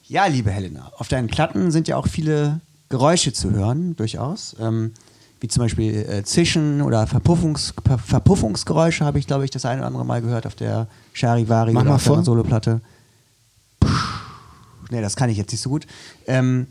Ja, 0.08 0.28
liebe 0.28 0.52
Helena, 0.52 0.92
auf 0.98 1.08
deinen 1.08 1.28
Platten 1.28 1.72
sind 1.72 1.88
ja 1.88 1.98
auch 1.98 2.08
viele 2.08 2.62
Geräusche 2.90 3.34
zu 3.34 3.52
hören, 3.52 3.96
durchaus. 3.96 4.56
Ähm, 4.60 4.92
wie 5.42 5.48
zum 5.48 5.64
Beispiel 5.64 5.94
äh, 6.10 6.24
Zischen 6.24 6.82
oder 6.82 7.08
Verpuffungs 7.08 7.74
Ver 7.86 7.98
Verpuffungsgeräusche 7.98 9.04
habe 9.04 9.20
ich, 9.20 9.28
glaube 9.28 9.46
ich, 9.46 9.52
das 9.52 9.66
eine 9.66 9.80
oder 9.82 9.88
andere 9.88 10.06
Mal 10.06 10.22
gehört 10.22 10.46
auf 10.48 10.56
der 10.56 10.88
Charivari 11.14 11.74
Mach 11.74 11.82
oder 11.82 11.90
mal 11.90 11.96
auf 11.96 12.02
vor. 12.04 12.16
der 12.18 12.26
Soloplatte. 12.26 12.82
Nee, 14.92 15.02
das 15.02 15.16
kann 15.16 15.30
ich 15.30 15.38
jetzt 15.38 15.52
nicht 15.52 15.62
so 15.62 15.70
gut. 15.70 15.88
Ähm, 16.28 16.68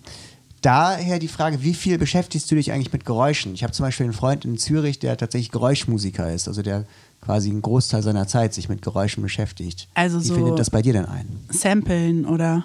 daher 0.62 1.18
die 1.18 1.28
Frage, 1.28 1.62
wie 1.62 1.74
viel 1.74 1.98
beschäftigst 1.98 2.50
du 2.50 2.54
dich 2.54 2.72
eigentlich 2.72 2.92
mit 2.92 3.04
Geräuschen? 3.04 3.54
Ich 3.54 3.62
habe 3.62 3.72
zum 3.72 3.84
Beispiel 3.86 4.04
einen 4.04 4.12
Freund 4.12 4.44
in 4.44 4.56
Zürich, 4.58 4.98
der 4.98 5.16
tatsächlich 5.16 5.50
Geräuschmusiker 5.50 6.32
ist, 6.32 6.46
also 6.48 6.62
der 6.62 6.84
quasi 7.20 7.50
einen 7.50 7.62
Großteil 7.62 8.02
seiner 8.02 8.26
Zeit 8.28 8.54
sich 8.54 8.68
mit 8.68 8.82
Geräuschen 8.82 9.22
beschäftigt. 9.22 9.88
Also 9.94 10.20
wie 10.20 10.24
so- 10.24 10.34
findet 10.34 10.58
das 10.58 10.70
bei 10.70 10.82
dir 10.82 10.92
denn 10.92 11.06
ein? 11.06 11.26
Samplen 11.50 12.24
oder 12.26 12.64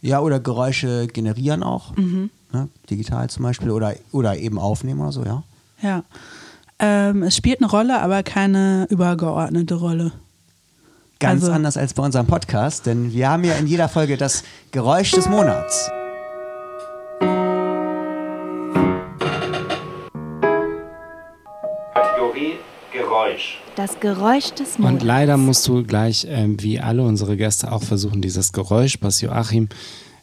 Ja, 0.00 0.20
oder 0.20 0.40
Geräusche 0.40 1.06
generieren 1.06 1.62
auch. 1.62 1.94
Mhm. 1.96 2.30
Ne? 2.52 2.68
Digital 2.90 3.30
zum 3.30 3.44
Beispiel. 3.44 3.70
Oder, 3.70 3.94
oder 4.10 4.36
eben 4.36 4.58
aufnehmen 4.58 5.00
oder 5.00 5.12
so, 5.12 5.24
ja. 5.24 5.42
ja. 5.80 6.02
Ähm, 6.78 7.22
es 7.22 7.36
spielt 7.36 7.60
eine 7.62 7.70
Rolle, 7.70 8.00
aber 8.02 8.22
keine 8.24 8.86
übergeordnete 8.90 9.74
Rolle. 9.76 10.12
Ganz 11.22 11.42
Also- 11.44 11.52
anders 11.52 11.76
als 11.76 11.94
bei 11.94 12.02
unserem 12.02 12.26
Podcast, 12.26 12.86
denn 12.86 13.12
wir 13.12 13.30
haben 13.30 13.44
ja 13.44 13.54
in 13.54 13.68
jeder 13.68 13.88
Folge 13.88 14.16
das 14.16 14.42
Geräusch 14.72 15.12
des 15.12 15.28
Monats. 15.28 15.88
Kategorie 21.94 22.54
Geräusch. 22.92 23.58
Das 23.76 24.00
Geräusch 24.00 24.50
des 24.52 24.76
Und 24.76 24.80
Monats. 24.82 25.04
leider 25.04 25.36
musst 25.36 25.66
du 25.68 25.82
gleich, 25.84 26.26
ähm, 26.28 26.56
wie 26.62 26.80
alle 26.80 27.02
unsere 27.02 27.36
Gäste, 27.36 27.72
auch 27.72 27.82
versuchen, 27.82 28.20
dieses 28.22 28.52
Geräusch, 28.52 28.98
was 29.00 29.20
Joachim 29.20 29.68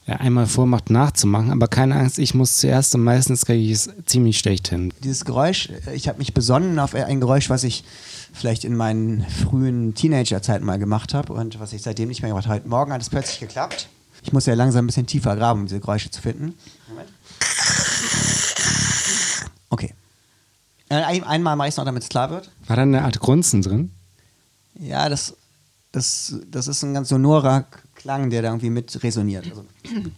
äh, 0.05 0.13
einmal 0.13 0.45
vormacht, 0.47 0.89
nachzumachen. 0.89 1.51
Aber 1.51 1.67
keine 1.67 1.95
Angst, 1.95 2.19
ich 2.19 2.33
muss 2.33 2.57
zuerst 2.57 2.95
und 2.95 3.03
meistens 3.03 3.45
kriege 3.45 3.63
ich 3.63 3.71
es 3.71 3.89
ziemlich 4.05 4.37
schlecht 4.39 4.69
hin. 4.69 4.93
Dieses 5.03 5.25
Geräusch, 5.25 5.69
äh, 5.87 5.93
ich 5.95 6.07
habe 6.07 6.17
mich 6.19 6.33
besonnen 6.33 6.79
auf 6.79 6.93
ein 6.95 7.19
Geräusch, 7.19 7.49
was 7.49 7.63
ich 7.63 7.83
vielleicht 8.33 8.63
in 8.63 8.75
meinen 8.75 9.25
frühen 9.25 9.95
Teenagerzeiten 9.95 10.65
mal 10.65 10.79
gemacht 10.79 11.13
habe 11.13 11.33
und 11.33 11.59
was 11.59 11.73
ich 11.73 11.81
seitdem 11.81 12.09
nicht 12.09 12.21
mehr 12.21 12.29
gemacht 12.29 12.47
habe. 12.47 12.55
Heute 12.55 12.67
Morgen 12.67 12.93
hat 12.93 13.01
es 13.01 13.09
plötzlich 13.09 13.39
geklappt. 13.39 13.89
Ich 14.21 14.33
muss 14.33 14.45
ja 14.45 14.53
langsam 14.53 14.83
ein 14.83 14.87
bisschen 14.87 15.07
tiefer 15.07 15.35
graben, 15.35 15.61
um 15.61 15.67
diese 15.67 15.79
Geräusche 15.79 16.11
zu 16.11 16.21
finden. 16.21 16.53
Moment. 16.87 17.09
Okay. 19.69 19.93
Äh, 20.89 20.95
ein, 20.95 21.23
einmal 21.23 21.55
mache 21.55 21.67
ich 21.67 21.73
es 21.73 21.77
noch, 21.77 21.85
damit 21.85 22.03
es 22.03 22.09
klar 22.09 22.29
wird. 22.29 22.51
War 22.67 22.75
da 22.75 22.81
eine 22.81 23.03
Art 23.03 23.19
Grunzen 23.19 23.61
drin? 23.61 23.91
Ja, 24.75 25.09
das, 25.09 25.35
das, 25.91 26.35
das 26.47 26.67
ist 26.67 26.83
ein 26.83 26.93
ganz 26.93 27.09
sonorer 27.09 27.65
Klang, 27.95 28.29
der 28.29 28.41
da 28.41 28.49
irgendwie 28.49 28.69
mit 28.69 29.01
resoniert. 29.03 29.45
Also, 29.49 29.65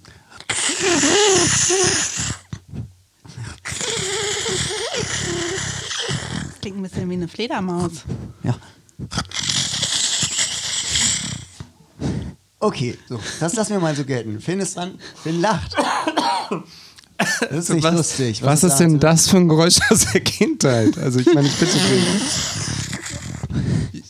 klingt 6.62 6.78
ein 6.78 6.84
bisschen 6.84 7.10
wie 7.10 7.14
eine 7.16 7.28
Fledermaus. 7.28 7.92
ja. 8.44 8.56
Okay, 12.60 12.96
so, 13.10 13.20
das 13.40 13.56
lassen 13.56 13.72
wir 13.72 13.80
mal 13.80 13.96
so 13.96 14.06
gelten. 14.06 14.40
Finn 14.40 14.60
ist 14.60 14.78
dran, 14.78 15.00
Finn 15.24 15.42
lacht. 15.42 15.76
Das 17.18 17.52
ist 17.52 17.70
nicht 17.70 17.84
was, 17.84 17.96
lustig. 17.96 18.44
Was, 18.44 18.64
ist 18.64 18.74
da 18.74 18.78
denn 18.80 18.92
so- 18.92 18.98
das 18.98 19.28
für 19.30 19.38
ein 19.38 19.48
Geräusch 19.50 19.80
aus 19.90 20.06
der 20.12 20.22
Kindheit? 20.22 20.96
Also 21.00 21.20
ich 21.20 21.34
meine, 21.34 21.48
ich 21.48 21.56
bitte 21.56 21.78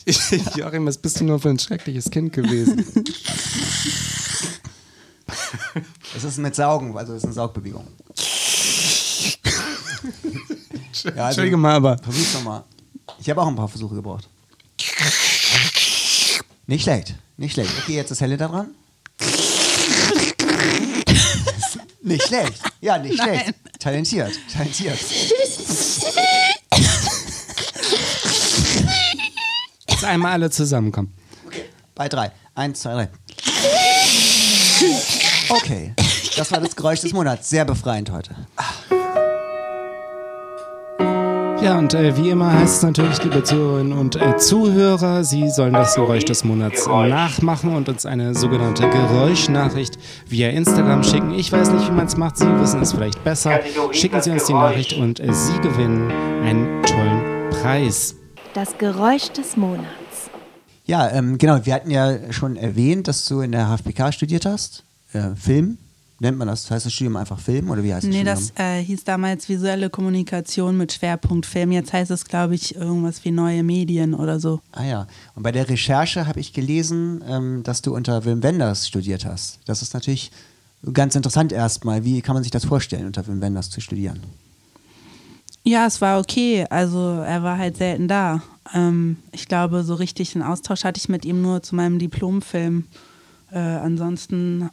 dich. 0.04 0.54
Joachim, 0.56 0.84
was 0.86 0.98
bist 0.98 1.20
du 1.20 1.24
nur 1.24 1.38
für 1.40 1.48
ein 1.50 1.58
schreckliches 1.58 2.10
Kind 2.10 2.32
gewesen? 2.34 2.84
Es 6.14 6.24
ist 6.24 6.38
mit 6.38 6.54
Saugen, 6.54 6.96
also 6.96 7.12
es 7.12 7.18
ist 7.18 7.24
eine 7.24 7.32
Saugbewegung. 7.32 7.86
Ja, 11.04 11.10
also- 11.10 11.22
Entschuldige 11.26 11.56
mal, 11.56 11.74
aber 11.76 11.98
Versuch's 11.98 12.34
nochmal. 12.34 12.64
Ich 13.20 13.28
habe 13.30 13.40
auch 13.42 13.46
ein 13.46 13.56
paar 13.56 13.68
Versuche 13.68 13.94
gebraucht. 13.96 14.28
Nicht 16.66 16.82
schlecht, 16.84 17.14
nicht 17.36 17.52
schlecht. 17.52 17.70
Okay, 17.82 17.96
jetzt 17.96 18.10
ist 18.10 18.20
Helle 18.20 18.36
da 18.36 18.48
dran. 18.48 18.68
nicht 22.02 22.26
schlecht. 22.26 22.62
Ja, 22.80 22.98
nicht 22.98 23.16
Nein. 23.18 23.28
schlecht. 23.40 23.54
Talentiert, 23.78 24.32
talentiert. 24.52 24.98
jetzt 29.88 30.04
einmal 30.04 30.32
alle 30.32 30.50
zusammenkommen. 30.50 31.12
Bei 31.94 32.08
drei. 32.08 32.30
Eins, 32.54 32.80
zwei, 32.80 32.92
drei. 32.94 33.08
Okay, 35.48 35.94
das 36.36 36.50
war 36.50 36.60
das 36.60 36.74
Geräusch 36.76 37.00
des 37.00 37.12
Monats. 37.12 37.48
Sehr 37.50 37.64
befreiend 37.64 38.10
heute. 38.10 38.34
Ja, 41.62 41.78
und 41.78 41.94
äh, 41.94 42.16
wie 42.16 42.30
immer 42.30 42.52
heißt 42.52 42.78
es 42.78 42.82
natürlich, 42.82 43.22
liebe 43.22 43.44
Zuhörerinnen 43.44 43.92
und 43.92 44.16
äh, 44.16 44.36
Zuhörer, 44.36 45.22
Sie 45.22 45.48
sollen 45.48 45.72
das 45.74 45.94
Geräusch 45.94 46.24
des 46.24 46.42
Monats 46.42 46.86
Geräusch. 46.86 47.08
nachmachen 47.08 47.76
und 47.76 47.88
uns 47.88 48.04
eine 48.04 48.34
sogenannte 48.34 48.90
Geräuschnachricht 48.90 49.96
via 50.26 50.48
Instagram 50.50 51.04
schicken. 51.04 51.32
Ich 51.34 51.52
weiß 51.52 51.70
nicht, 51.70 51.86
wie 51.88 51.92
man 51.92 52.06
es 52.06 52.16
macht, 52.16 52.36
Sie 52.38 52.46
wissen 52.58 52.82
es 52.82 52.92
vielleicht 52.92 53.22
besser. 53.22 53.60
Schicken 53.92 54.20
Sie 54.20 54.30
uns 54.32 54.46
die. 54.46 54.52
Nachricht 54.54 54.94
und 54.94 55.20
äh, 55.20 55.32
Sie 55.32 55.56
gewinnen 55.60 56.10
einen 56.42 56.82
tollen 56.82 57.50
Preis. 57.50 58.16
Das 58.54 58.76
Geräusch 58.78 59.30
des 59.30 59.56
Monats. 59.56 59.86
Ja, 60.84 61.08
ähm, 61.10 61.38
genau. 61.38 61.64
Wir 61.64 61.74
hatten 61.74 61.92
ja 61.92 62.32
schon 62.32 62.56
erwähnt, 62.56 63.06
dass 63.06 63.24
du 63.26 63.40
in 63.40 63.52
der 63.52 63.68
HFPK 63.68 64.10
studiert 64.10 64.46
hast. 64.46 64.82
Äh, 65.12 65.36
Film. 65.36 65.78
Nennt 66.22 66.38
man 66.38 66.46
das? 66.46 66.70
Heißt 66.70 66.86
das 66.86 66.92
Studium 66.92 67.16
einfach 67.16 67.40
Film 67.40 67.68
oder 67.70 67.82
wie 67.82 67.92
heißt 67.92 68.04
das 68.06 68.14
Nee, 68.14 68.20
Studium? 68.20 68.52
das 68.54 68.64
äh, 68.64 68.80
hieß 68.84 69.02
damals 69.02 69.48
visuelle 69.48 69.90
Kommunikation 69.90 70.76
mit 70.76 70.92
Schwerpunkt 70.92 71.46
Film. 71.46 71.72
Jetzt 71.72 71.92
heißt 71.92 72.12
es, 72.12 72.24
glaube 72.26 72.54
ich, 72.54 72.76
irgendwas 72.76 73.24
wie 73.24 73.32
neue 73.32 73.64
Medien 73.64 74.14
oder 74.14 74.38
so. 74.38 74.60
Ah 74.70 74.84
ja. 74.84 75.06
Und 75.34 75.42
bei 75.42 75.50
der 75.50 75.68
Recherche 75.68 76.28
habe 76.28 76.38
ich 76.38 76.52
gelesen, 76.52 77.24
ähm, 77.26 77.62
dass 77.64 77.82
du 77.82 77.92
unter 77.92 78.24
Wim 78.24 78.40
Wenders 78.44 78.86
studiert 78.86 79.24
hast. 79.26 79.58
Das 79.64 79.82
ist 79.82 79.94
natürlich 79.94 80.30
ganz 80.92 81.16
interessant 81.16 81.50
erstmal. 81.50 82.04
Wie 82.04 82.22
kann 82.22 82.34
man 82.34 82.44
sich 82.44 82.52
das 82.52 82.66
vorstellen, 82.66 83.06
unter 83.06 83.26
Wim 83.26 83.40
Wenders 83.40 83.68
zu 83.70 83.80
studieren? 83.80 84.20
Ja, 85.64 85.86
es 85.86 86.00
war 86.00 86.20
okay. 86.20 86.66
Also 86.70 86.98
er 87.26 87.42
war 87.42 87.58
halt 87.58 87.78
selten 87.78 88.06
da. 88.06 88.42
Ähm, 88.72 89.16
ich 89.32 89.48
glaube, 89.48 89.82
so 89.82 89.94
richtig 89.96 90.36
einen 90.36 90.44
Austausch 90.44 90.84
hatte 90.84 90.98
ich 90.98 91.08
mit 91.08 91.24
ihm 91.24 91.42
nur 91.42 91.64
zu 91.64 91.74
meinem 91.74 91.98
Diplomfilm. 91.98 92.84
Äh, 93.50 93.58
ansonsten, 93.58 94.70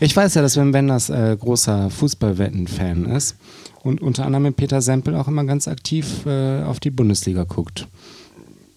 Ich 0.00 0.16
weiß 0.16 0.34
ja, 0.34 0.42
dass 0.42 0.56
Wim 0.56 0.72
Wenders 0.72 1.10
äh, 1.10 1.36
großer 1.38 1.90
Fußballwetten-Fan 1.90 3.06
ist 3.06 3.36
und 3.82 4.00
unter 4.00 4.24
anderem 4.26 4.44
mit 4.44 4.56
Peter 4.56 4.80
Sempel 4.82 5.14
auch 5.16 5.28
immer 5.28 5.44
ganz 5.44 5.68
aktiv 5.68 6.26
äh, 6.26 6.62
auf 6.62 6.80
die 6.80 6.90
Bundesliga 6.90 7.44
guckt. 7.44 7.88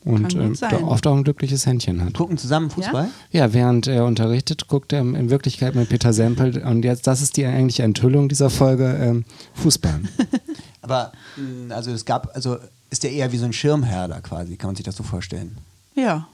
Und 0.03 0.35
da 0.61 0.77
oft 0.83 1.07
auch 1.07 1.17
ein 1.17 1.23
glückliches 1.23 1.65
Händchen 1.65 2.03
hat. 2.03 2.13
Gucken 2.13 2.37
zusammen 2.37 2.69
Fußball? 2.69 3.09
Ja, 3.31 3.53
während 3.53 3.87
er 3.87 4.05
unterrichtet, 4.05 4.67
guckt 4.67 4.93
er 4.93 5.01
in 5.01 5.31
Wirklichkeit 5.31 5.73
mit 5.73 5.89
Peter 5.89 6.13
Sempel 6.13 6.61
und 6.63 6.85
jetzt, 6.85 7.07
das 7.07 7.23
ist 7.23 7.37
die 7.37 7.45
eigentliche 7.45 7.81
Enthüllung 7.81 8.29
dieser 8.29 8.51
Folge, 8.51 8.85
ähm, 9.01 9.25
Fußball. 9.55 9.99
Aber 10.83 11.11
mh, 11.37 11.73
also 11.73 11.91
es 11.91 12.05
gab, 12.05 12.35
also 12.35 12.57
ist 12.91 13.01
der 13.01 13.13
eher 13.13 13.31
wie 13.31 13.37
so 13.37 13.45
ein 13.45 13.53
Schirmherr 13.53 14.07
da 14.07 14.21
quasi, 14.21 14.57
kann 14.57 14.67
man 14.67 14.75
sich 14.75 14.85
das 14.85 14.95
so 14.95 15.03
vorstellen? 15.03 15.57
ja. 15.95 16.27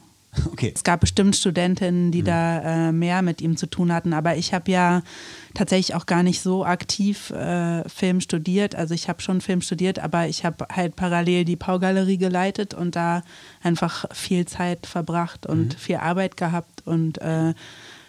Okay. 0.52 0.72
Es 0.74 0.84
gab 0.84 1.02
bestimmt 1.02 1.36
Studentinnen, 1.36 2.12
die 2.12 2.24
da 2.24 2.88
äh, 2.88 2.92
mehr 2.94 3.22
mit 3.22 3.42
ihm 3.42 3.58
zu 3.58 3.66
tun 3.66 3.92
hatten, 3.92 4.14
aber 4.14 4.38
ich 4.38 4.54
habe 4.54 4.72
ja 4.72 5.02
tatsächlich 5.54 5.94
auch 5.96 6.06
gar 6.06 6.24
nicht 6.24 6.42
so 6.42 6.66
aktiv 6.66 7.32
äh, 7.32 7.88
Film 7.90 8.22
studiert. 8.22 8.76
Also 8.76 8.94
ich 8.94 9.10
habe 9.10 9.22
schon 9.22 9.42
Film 9.42 9.62
studiert, 9.62 10.00
aber 10.00 10.28
ich 10.28 10.46
habe 10.46 10.68
halt 10.74 10.96
parallel 10.96 11.44
die 11.44 11.58
Paugalerie 11.58 12.18
geleitet 12.18 12.74
und 12.74 12.96
da 12.96 13.24
einfach 13.62 14.06
viel 14.14 14.46
Zeit 14.46 14.88
verbracht 14.88 15.46
und 15.46 15.74
viel 15.74 15.98
Arbeit 15.98 16.38
gehabt 16.38 16.84
und 16.86 17.18
äh, 17.20 17.54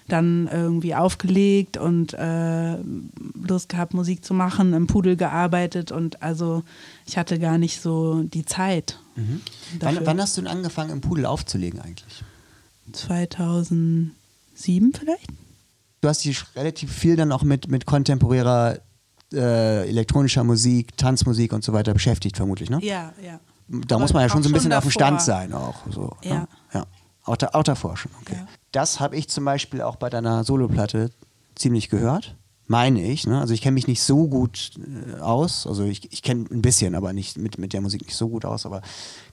dann 0.09 0.49
irgendwie 0.53 0.95
aufgelegt 0.95 1.77
und 1.77 2.13
äh, 2.15 2.77
Lust 3.35 3.69
gehabt, 3.69 3.95
Musik 3.95 4.25
zu 4.25 4.35
machen, 4.35 4.73
im 4.73 4.87
Pudel 4.87 5.17
gearbeitet 5.17 5.93
und 5.93 6.23
also 6.23 6.63
ich 7.07 7.17
hatte 7.19 7.39
gar 7.39 7.59
nicht 7.59 7.81
so 7.81 8.23
die 8.23 8.45
Zeit. 8.45 8.99
Wann, 9.15 9.41
dafür. 9.79 10.07
wann 10.07 10.21
hast 10.21 10.37
du 10.37 10.43
denn 10.43 10.51
angefangen, 10.51 10.91
im 10.91 11.01
Pudel 11.01 11.27
aufzulegen 11.27 11.81
eigentlich? 11.81 12.25
2007 12.93 14.13
vielleicht? 14.93 15.29
Du 16.01 16.09
hast 16.09 16.25
dich 16.25 16.45
relativ 16.57 16.93
viel 16.93 17.17
dann 17.17 17.31
auch 17.33 17.43
mit, 17.43 17.69
mit 17.71 17.87
kontemporärer 17.87 18.79
äh, 19.33 19.89
elektronischer 19.89 20.45
Musik, 20.45 20.97
Tanzmusik 20.97 21.53
und 21.53 21.65
so 21.65 21.73
weiter 21.73 21.95
beschäftigt, 21.95 22.37
vermutlich, 22.37 22.71
ne? 22.71 22.81
Ja, 22.83 23.13
ja. 23.23 23.39
Da 23.69 23.95
Aber 23.95 24.03
muss 24.03 24.13
man 24.13 24.23
ja 24.23 24.29
schon 24.29 24.43
so 24.43 24.49
ein 24.51 24.53
bisschen 24.53 24.73
auf 24.73 24.85
dem 24.85 24.91
davor. 24.91 25.19
Stand 25.19 25.23
sein 25.23 25.53
auch. 25.53 25.77
So, 25.91 26.15
Ja. 26.23 26.41
Ne? 26.41 26.49
Davor 27.25 27.97
schon, 27.97 28.13
okay. 28.21 28.37
Ja. 28.37 28.47
Das 28.73 29.01
habe 29.01 29.17
ich 29.17 29.29
zum 29.29 29.45
Beispiel 29.45 29.83
auch 29.83 29.97
bei 29.97 30.11
deiner 30.11 30.45
Soloplatte 30.45 31.11
ziemlich 31.55 31.89
gehört. 31.89 32.37
Meine 32.69 33.03
ich. 33.03 33.27
Ne? 33.27 33.39
Also 33.39 33.53
ich 33.53 33.61
kenne 33.61 33.75
mich 33.75 33.87
nicht 33.87 34.03
so 34.03 34.29
gut 34.29 34.71
äh, 34.79 35.21
aus. 35.21 35.67
Also 35.67 35.85
ich, 35.85 36.11
ich 36.13 36.23
kenne 36.23 36.47
ein 36.51 36.63
bisschen, 36.63 36.95
aber 36.95 37.13
nicht 37.13 37.37
mit, 37.37 37.59
mit 37.59 37.73
der 37.73 37.81
Musik 37.81 38.03
nicht 38.03 38.17
so 38.17 38.29
gut 38.29 38.45
aus. 38.45 38.65
Aber 38.65 38.81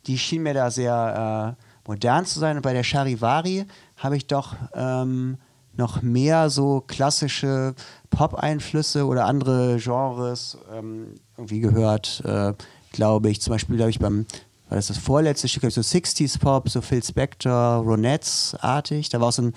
die 0.07 0.17
schien 0.17 0.43
mir 0.43 0.53
da 0.53 0.71
sehr, 0.71 1.55
äh, 1.57 1.63
modern 1.89 2.25
zu 2.25 2.39
sein. 2.39 2.55
Und 2.55 2.61
bei 2.61 2.73
der 2.73 2.83
Charivari 2.83 3.65
habe 3.97 4.15
ich 4.15 4.27
doch 4.27 4.55
ähm, 4.73 5.37
noch 5.75 6.01
mehr 6.03 6.49
so 6.49 6.83
klassische 6.85 7.73
Pop-Einflüsse 8.11 9.05
oder 9.05 9.25
andere 9.25 9.77
Genres 9.77 10.57
ähm, 10.71 11.15
irgendwie 11.35 11.59
gehört, 11.59 12.21
äh, 12.25 12.53
glaube 12.91 13.29
ich. 13.31 13.41
Zum 13.41 13.51
Beispiel, 13.51 13.77
glaube 13.77 13.89
ich, 13.89 13.99
beim, 13.99 14.27
war 14.69 14.75
das 14.75 14.87
das 14.87 14.97
vorletzte 14.97 15.47
Stück, 15.47 15.69
so 15.71 15.81
60s 15.81 16.39
Pop, 16.39 16.69
so 16.69 16.81
Phil 16.81 17.03
Spector, 17.03 17.83
Ronettes-artig. 17.83 19.09
Da 19.09 19.19
war 19.19 19.29
auch 19.29 19.33
so 19.33 19.41
ein 19.41 19.53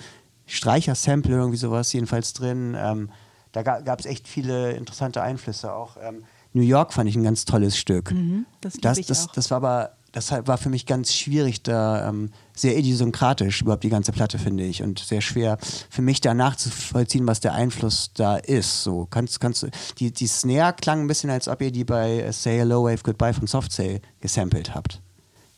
Streicher-Sample, 0.47 1.35
irgendwie 1.35 1.57
sowas 1.57 1.93
jedenfalls 1.93 2.33
drin. 2.33 2.75
Ähm, 2.77 3.09
da 3.51 3.61
gab 3.61 3.99
es 3.99 4.05
echt 4.05 4.27
viele 4.27 4.71
interessante 4.71 5.21
Einflüsse 5.21 5.73
auch. 5.73 5.97
Ähm, 6.01 6.23
New 6.53 6.63
York 6.63 6.93
fand 6.93 7.09
ich 7.09 7.15
ein 7.15 7.23
ganz 7.23 7.45
tolles 7.45 7.77
Stück. 7.77 8.11
Mhm, 8.11 8.45
das 8.61 8.73
das, 8.73 9.01
das, 9.01 9.27
das 9.31 9.51
war 9.51 9.57
aber, 9.57 9.91
das 10.11 10.31
war 10.31 10.57
für 10.57 10.69
mich 10.69 10.85
ganz 10.85 11.13
schwierig, 11.13 11.63
da 11.63 12.09
ähm, 12.09 12.31
sehr 12.55 12.77
idiosynkratisch 12.77 13.61
überhaupt 13.61 13.83
die 13.83 13.89
ganze 13.89 14.11
Platte, 14.11 14.39
finde 14.39 14.63
ich. 14.63 14.81
Und 14.81 14.99
sehr 14.99 15.21
schwer 15.21 15.57
für 15.89 16.01
mich 16.01 16.21
da 16.21 16.33
nachzuvollziehen, 16.33 17.27
was 17.27 17.39
der 17.39 17.53
Einfluss 17.53 18.11
da 18.13 18.37
ist. 18.37 18.83
So, 18.83 19.07
kannst, 19.09 19.39
kannst 19.39 19.67
die, 19.99 20.11
die 20.11 20.27
Snare 20.27 20.73
klang 20.73 21.01
ein 21.01 21.07
bisschen, 21.07 21.29
als 21.29 21.47
ob 21.47 21.61
ihr 21.61 21.71
die 21.71 21.83
bei 21.83 22.31
Say 22.31 22.57
Hello, 22.57 22.85
Wave 22.85 23.03
Goodbye 23.03 23.33
von 23.33 23.47
Soft 23.47 23.71
Cell 23.71 24.01
gesampelt 24.19 24.73
habt. 24.73 25.02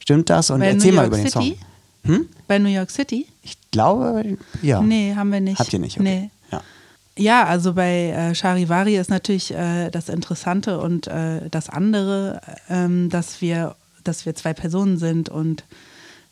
Stimmt 0.06 0.30
das? 0.30 0.52
Und 0.52 0.60
Bei 0.60 0.68
erzähl 0.68 0.92
New 0.92 0.98
mal 0.98 1.02
York 1.02 1.14
über 1.14 1.18
den 1.18 1.32
City? 1.32 1.58
Song. 2.04 2.16
Hm? 2.16 2.30
Bei 2.48 2.60
New 2.60 2.70
York 2.70 2.92
City? 2.92 3.26
Ich 3.42 3.58
glaube, 3.72 4.38
ja. 4.62 4.80
Nee, 4.80 5.16
haben 5.16 5.32
wir 5.32 5.42
nicht. 5.42 5.58
Habt 5.58 5.74
ihr 5.74 5.80
nicht? 5.80 6.00
Okay. 6.00 6.04
Nee. 6.04 6.30
Ja. 6.52 6.62
Ja, 7.18 7.46
also 7.46 7.74
bei 7.74 8.10
äh, 8.10 8.36
Charivari 8.36 8.98
ist 8.98 9.10
natürlich 9.10 9.52
äh, 9.52 9.90
das 9.90 10.10
Interessante 10.10 10.80
und 10.80 11.08
äh, 11.08 11.50
das 11.50 11.70
andere, 11.70 12.40
ähm, 12.70 13.10
dass 13.10 13.42
wir, 13.42 13.76
dass 14.04 14.28
wir 14.28 14.36
zwei 14.36 14.54
Personen 14.54 15.00
sind 15.00 15.30
und 15.30 15.64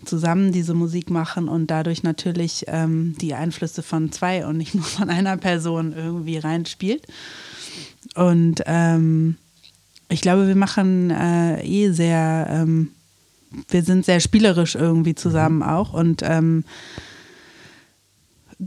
zusammen 0.05 0.51
diese 0.51 0.75
Musik 0.75 1.09
machen 1.09 1.47
und 1.47 1.71
dadurch 1.71 2.03
natürlich 2.03 2.65
ähm, 2.67 3.15
die 3.19 3.33
Einflüsse 3.33 3.81
von 3.81 4.11
zwei 4.11 4.45
und 4.45 4.57
nicht 4.57 4.75
nur 4.75 4.83
von 4.83 5.09
einer 5.09 5.37
Person 5.37 5.93
irgendwie 5.97 6.37
reinspielt. 6.37 7.07
Und 8.13 8.61
ähm, 8.67 9.37
ich 10.09 10.21
glaube, 10.21 10.47
wir 10.47 10.55
machen 10.55 11.09
äh, 11.09 11.63
eh 11.65 11.91
sehr, 11.91 12.45
ähm, 12.51 12.91
wir 13.69 13.83
sind 13.83 14.05
sehr 14.05 14.19
spielerisch 14.19 14.75
irgendwie 14.75 15.15
zusammen 15.15 15.63
auch 15.63 15.93
und 15.93 16.21
ähm, 16.23 16.63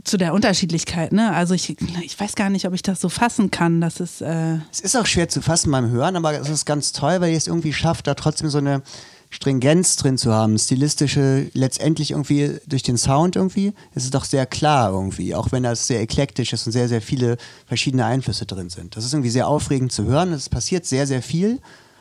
zu 0.03 0.17
der 0.17 0.33
Unterschiedlichkeit, 0.33 1.11
ne? 1.11 1.33
Also 1.33 1.53
ich, 1.53 1.75
ich 2.03 2.19
weiß 2.19 2.35
gar 2.35 2.49
nicht, 2.49 2.67
ob 2.67 2.73
ich 2.73 2.83
das 2.83 3.01
so 3.01 3.09
fassen 3.09 3.51
kann. 3.51 3.81
Das 3.81 3.99
ist 3.99 4.21
äh, 4.21 4.57
Es 4.71 4.79
ist 4.79 4.95
auch 4.95 5.05
schwer 5.05 5.29
zu 5.29 5.41
fassen 5.41 5.71
beim 5.71 5.89
Hören, 5.89 6.15
aber 6.15 6.39
es 6.39 6.49
ist 6.49 6.65
ganz 6.65 6.91
toll, 6.91 7.19
weil 7.21 7.31
ihr 7.31 7.37
es 7.37 7.47
irgendwie 7.47 7.73
schafft, 7.73 8.07
da 8.07 8.13
trotzdem 8.13 8.49
so 8.49 8.57
eine 8.57 8.83
Stringenz 9.29 9.97
drin 9.97 10.17
zu 10.17 10.33
haben, 10.33 10.57
stilistische, 10.57 11.49
letztendlich 11.53 12.11
irgendwie 12.11 12.59
durch 12.65 12.83
den 12.83 12.97
Sound 12.97 13.35
irgendwie, 13.35 13.73
ist 13.93 14.05
es 14.05 14.09
doch 14.11 14.23
sehr 14.23 14.45
klar 14.45 14.91
irgendwie, 14.91 15.35
auch 15.35 15.51
wenn 15.51 15.63
das 15.63 15.87
sehr 15.87 16.01
eklektisch 16.01 16.53
ist 16.53 16.65
und 16.65 16.71
sehr, 16.71 16.87
sehr 16.87 17.01
viele 17.01 17.37
verschiedene 17.65 18.05
Einflüsse 18.05 18.45
drin 18.45 18.69
sind. 18.69 18.95
Das 18.95 19.03
ist 19.03 19.13
irgendwie 19.13 19.29
sehr 19.29 19.47
aufregend 19.47 19.91
zu 19.91 20.05
hören, 20.05 20.31
es 20.31 20.47
passiert 20.47 20.85
sehr, 20.85 21.07
sehr 21.07 21.21
viel, 21.21 21.59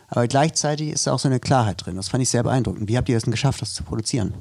aber 0.08 0.26
gleichzeitig 0.28 0.90
ist 0.90 1.06
da 1.06 1.12
auch 1.12 1.18
so 1.18 1.28
eine 1.28 1.40
Klarheit 1.40 1.84
drin. 1.84 1.96
Das 1.96 2.08
fand 2.08 2.22
ich 2.22 2.28
sehr 2.28 2.42
beeindruckend. 2.42 2.88
Wie 2.88 2.96
habt 2.96 3.08
ihr 3.08 3.16
das 3.16 3.24
denn 3.24 3.30
geschafft, 3.32 3.60
das 3.62 3.74
zu 3.74 3.82
produzieren? 3.82 4.34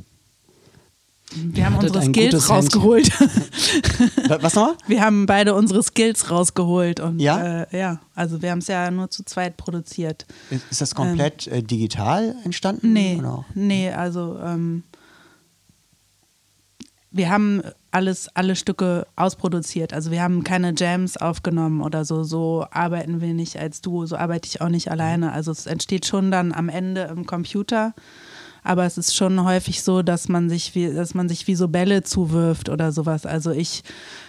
wir 1.35 1.65
haben 1.65 1.75
hattet 1.77 1.89
unsere 1.95 2.05
Skills 2.05 2.49
rausgeholt. 2.49 3.09
Wa- 4.29 4.37
Was 4.41 4.53
nochmal? 4.53 4.75
wir 4.87 5.01
haben 5.01 5.25
beide 5.25 5.55
unsere 5.55 5.81
Skills 5.81 6.29
rausgeholt 6.29 6.99
und 6.99 7.19
Ja? 7.19 7.63
äh, 7.63 7.77
ja, 7.77 7.99
also 8.13 8.41
wir 8.43 8.51
haben 8.51 8.59
es 8.59 8.67
ja 8.67 8.89
nur 8.91 9.09
zu 9.09 9.23
zweit 9.25 9.57
produziert. 9.57 10.25
Ist, 10.51 10.63
ist 10.69 10.81
das 10.81 10.93
komplett 10.93 11.47
äh, 11.47 11.63
digital 11.63 12.35
entstanden? 12.43 12.93
Nee, 12.93 13.17
Oder? 13.17 13.43
nee, 13.55 13.89
also 13.91 14.37
ähm, 14.39 14.83
wir 17.15 17.29
haben 17.29 17.61
alles, 17.91 18.29
alle 18.35 18.57
Stücke 18.57 19.07
ausproduziert. 19.15 19.93
Also 19.93 20.11
wir 20.11 20.21
haben 20.21 20.43
keine 20.43 20.73
Jams 20.75 21.15
aufgenommen 21.15 21.81
oder 21.81 22.03
so. 22.03 22.23
So 22.23 22.65
arbeiten 22.69 23.21
wir 23.21 23.33
nicht 23.33 23.57
als 23.57 23.79
Duo, 23.79 24.05
so 24.05 24.17
arbeite 24.17 24.49
ich 24.49 24.59
auch 24.59 24.67
nicht 24.67 24.91
alleine. 24.91 25.31
Also 25.31 25.51
es 25.51 25.65
entsteht 25.65 26.05
schon 26.05 26.29
dann 26.29 26.51
am 26.51 26.67
Ende 26.67 27.03
im 27.03 27.25
Computer. 27.25 27.93
Aber 28.63 28.83
es 28.83 28.97
ist 28.97 29.15
schon 29.15 29.45
häufig 29.45 29.83
so, 29.83 30.01
dass 30.01 30.27
man 30.27 30.49
sich 30.49 30.75
wie, 30.75 30.91
dass 30.91 31.13
man 31.13 31.29
sich 31.29 31.47
wie 31.47 31.55
so 31.55 31.67
Bälle 31.69 32.03
zuwirft 32.03 32.67
oder 32.67 32.91
sowas. 32.91 33.25
Also 33.25 33.51
ich 33.51 33.83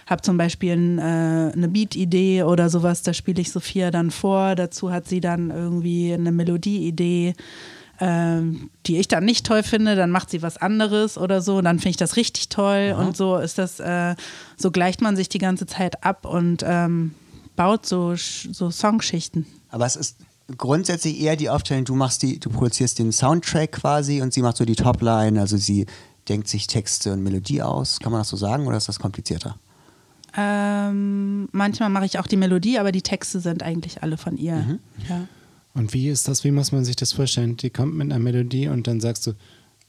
habe 0.07 0.23
zum 0.23 0.37
Beispiel 0.37 0.75
ein, 0.75 0.99
äh, 0.99 1.53
eine 1.55 1.69
Beat-Idee 1.69 2.45
oder 2.45 2.69
sowas, 2.69 3.03
da 3.03 3.15
spiele 3.15 3.41
ich 3.41 3.51
Sophia 3.51 3.91
dann 3.91 4.11
vor. 4.11 4.55
Dazu 4.55 4.93
hat 4.93 5.09
sie 5.09 5.21
dann 5.21 5.51
irgendwie 5.51 6.13
eine 6.13 6.31
Melodie-Idee 6.31 7.35
ähm, 8.01 8.71
die 8.87 8.99
ich 8.99 9.09
dann 9.09 9.25
nicht 9.25 9.47
toll 9.47 9.63
finde, 9.63 9.97
dann 9.97 10.11
macht 10.11 10.31
sie 10.31 10.43
was 10.43 10.57
anderes 10.57 11.17
oder 11.19 11.41
so, 11.41 11.61
dann 11.61 11.79
finde 11.79 11.91
ich 11.91 11.97
das 11.97 12.17
richtig 12.17 12.49
toll 12.49 12.95
und 12.99 13.17
so 13.17 13.37
ist 13.37 13.59
das, 13.59 13.81
äh, 13.81 14.15
so 14.57 14.71
gleicht 14.71 15.01
man 15.01 15.17
sich 15.17 15.29
die 15.29 15.39
ganze 15.39 15.67
Zeit 15.67 16.05
ab 16.05 16.25
und 16.25 16.63
ähm, 16.67 17.15
baut 17.57 17.87
so, 17.87 18.15
so 18.17 18.71
Songschichten. 18.71 19.47
Aber 19.71 19.87
es 19.87 19.97
ist 19.97 20.19
grundsätzlich 20.57 21.21
eher 21.21 21.37
die 21.37 21.51
Aufteilung, 21.51 21.85
du 21.85 21.95
machst 21.95 22.23
die, 22.23 22.39
du 22.39 22.51
produzierst 22.51 22.99
den 22.99 23.13
Soundtrack 23.13 23.73
quasi 23.73 24.23
und 24.23 24.33
sie 24.33 24.43
macht 24.43 24.57
so 24.57 24.65
die 24.65 24.77
Topline, 24.77 25.41
also 25.41 25.57
sie 25.57 25.87
denkt 26.29 26.49
sich 26.49 26.67
Texte 26.67 27.13
und 27.13 27.23
Melodie 27.23 27.63
aus. 27.63 28.01
Kann 28.01 28.13
man 28.13 28.21
das 28.21 28.29
so 28.29 28.37
sagen 28.37 28.67
oder 28.67 28.77
ist 28.77 28.89
das 28.89 28.99
komplizierter? 28.99 29.57
Ähm, 30.37 31.49
manchmal 31.53 31.89
mache 31.89 32.05
ich 32.05 32.19
auch 32.19 32.27
die 32.27 32.37
Melodie, 32.37 32.79
aber 32.79 32.93
die 32.93 33.03
Texte 33.03 33.41
sind 33.41 33.63
eigentlich 33.63 34.03
alle 34.03 34.19
von 34.19 34.37
ihr. 34.37 34.79
Ja. 35.09 35.27
Und 35.77 35.93
wie 35.93 36.09
ist 36.09 36.27
das, 36.27 36.43
wie 36.43 36.51
muss 36.51 36.73
man 36.73 36.85
sich 36.85 36.97
das 36.97 37.13
vorstellen? 37.13 37.57
Die 37.57 37.71
kommt 37.71 37.95
mit 37.95 38.11
einer 38.11 38.19
Melodie 38.19 38.69
und 38.69 38.87
dann 38.87 39.01
sagst 39.01 39.27
du, 39.27 39.33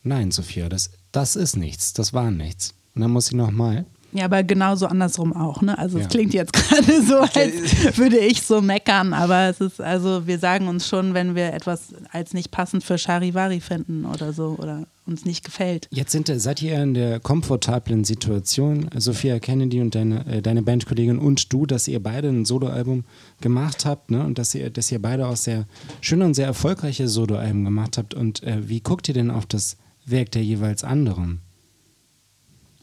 nein, 0.03 0.31
Sophia, 0.31 0.67
das, 0.69 0.91
das 1.11 1.35
ist 1.35 1.55
nichts, 1.55 1.93
das 1.93 2.13
war 2.13 2.29
nichts. 2.29 2.73
Und 2.93 3.01
dann 3.01 3.11
muss 3.11 3.27
sie 3.27 3.35
nochmal. 3.35 3.85
Ja, 4.11 4.25
aber 4.25 4.43
genauso 4.43 4.87
andersrum 4.87 5.33
auch, 5.33 5.61
ne? 5.61 5.77
Also 5.77 5.97
Ja. 5.97 6.03
es 6.05 6.09
klingt 6.09 6.33
jetzt 6.33 6.53
gerade 6.53 7.01
so, 7.03 7.17
als 7.19 7.97
würde 7.97 8.17
ich 8.17 8.41
so 8.41 8.61
meckern, 8.61 9.13
aber 9.13 9.49
es 9.49 9.61
ist, 9.61 9.79
also 9.81 10.27
wir 10.27 10.39
sagen 10.39 10.67
uns 10.67 10.87
schon, 10.87 11.13
wenn 11.13 11.35
wir 11.35 11.53
etwas 11.53 11.93
als 12.11 12.33
nicht 12.33 12.51
passend 12.51 12.83
für 12.83 12.97
Charivari 12.97 13.59
finden 13.61 14.05
oder 14.05 14.33
so 14.33 14.55
oder 14.59 14.87
uns 15.07 15.25
nicht 15.25 15.45
gefällt. 15.45 15.87
Jetzt 15.91 16.11
sind, 16.11 16.27
seid 16.27 16.61
ihr 16.61 16.81
in 16.81 16.93
der 16.93 17.19
komfortablen 17.19 18.03
Situation, 18.03 18.89
Sophia 18.95 19.39
Kennedy 19.39 19.81
und 19.81 19.95
deine, 19.95 20.25
äh, 20.27 20.41
deine 20.41 20.61
Bandkollegin 20.61 21.17
und 21.17 21.51
du, 21.53 21.65
dass 21.65 21.87
ihr 21.87 22.01
beide 22.01 22.29
ein 22.29 22.45
Soloalbum 22.45 23.05
gemacht 23.41 23.85
habt 23.85 24.11
ne? 24.11 24.23
und 24.23 24.37
dass 24.37 24.53
ihr, 24.53 24.69
dass 24.69 24.91
ihr 24.91 25.01
beide 25.01 25.27
auch 25.27 25.37
sehr 25.37 25.65
schöne 26.01 26.25
und 26.25 26.33
sehr 26.33 26.47
erfolgreiche 26.47 27.07
Soloalben 27.07 27.63
gemacht 27.63 27.97
habt. 27.97 28.13
Und 28.13 28.43
äh, 28.43 28.67
wie 28.67 28.81
guckt 28.81 29.07
ihr 29.07 29.13
denn 29.13 29.31
auf 29.31 29.45
das 29.45 29.77
Werk 30.05 30.31
der 30.31 30.43
jeweils 30.43 30.83
anderen? 30.83 31.41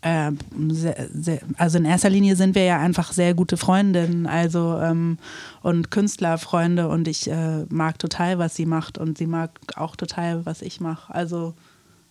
Äh, 0.05 0.33
sehr, 0.69 1.09
sehr, 1.15 1.41
also 1.57 1.79
in 1.79 1.87
erster 1.87 2.11
Linie 2.11 2.37
sind 2.37 2.55
wir 2.55 2.65
ja 2.65 2.79
einfach 2.79 3.13
sehr 3.15 3.33
gute 3.33 3.57
Freundinnen, 3.57 4.27
also 4.27 4.79
ähm, 4.79 5.17
und 5.63 5.91
Künstlerfreunde 5.91 6.89
und 6.89 7.09
ich 7.09 7.31
äh, 7.31 7.65
mag 7.71 7.99
total, 7.99 8.39
was 8.39 8.55
sie 8.55 8.67
macht 8.67 8.99
und 8.99 9.17
sie 9.17 9.27
mag 9.27 9.59
auch 9.77 9.97
total, 9.97 10.45
was 10.45 10.61
ich 10.61 10.79
mache. 10.79 11.15
Also 11.15 11.55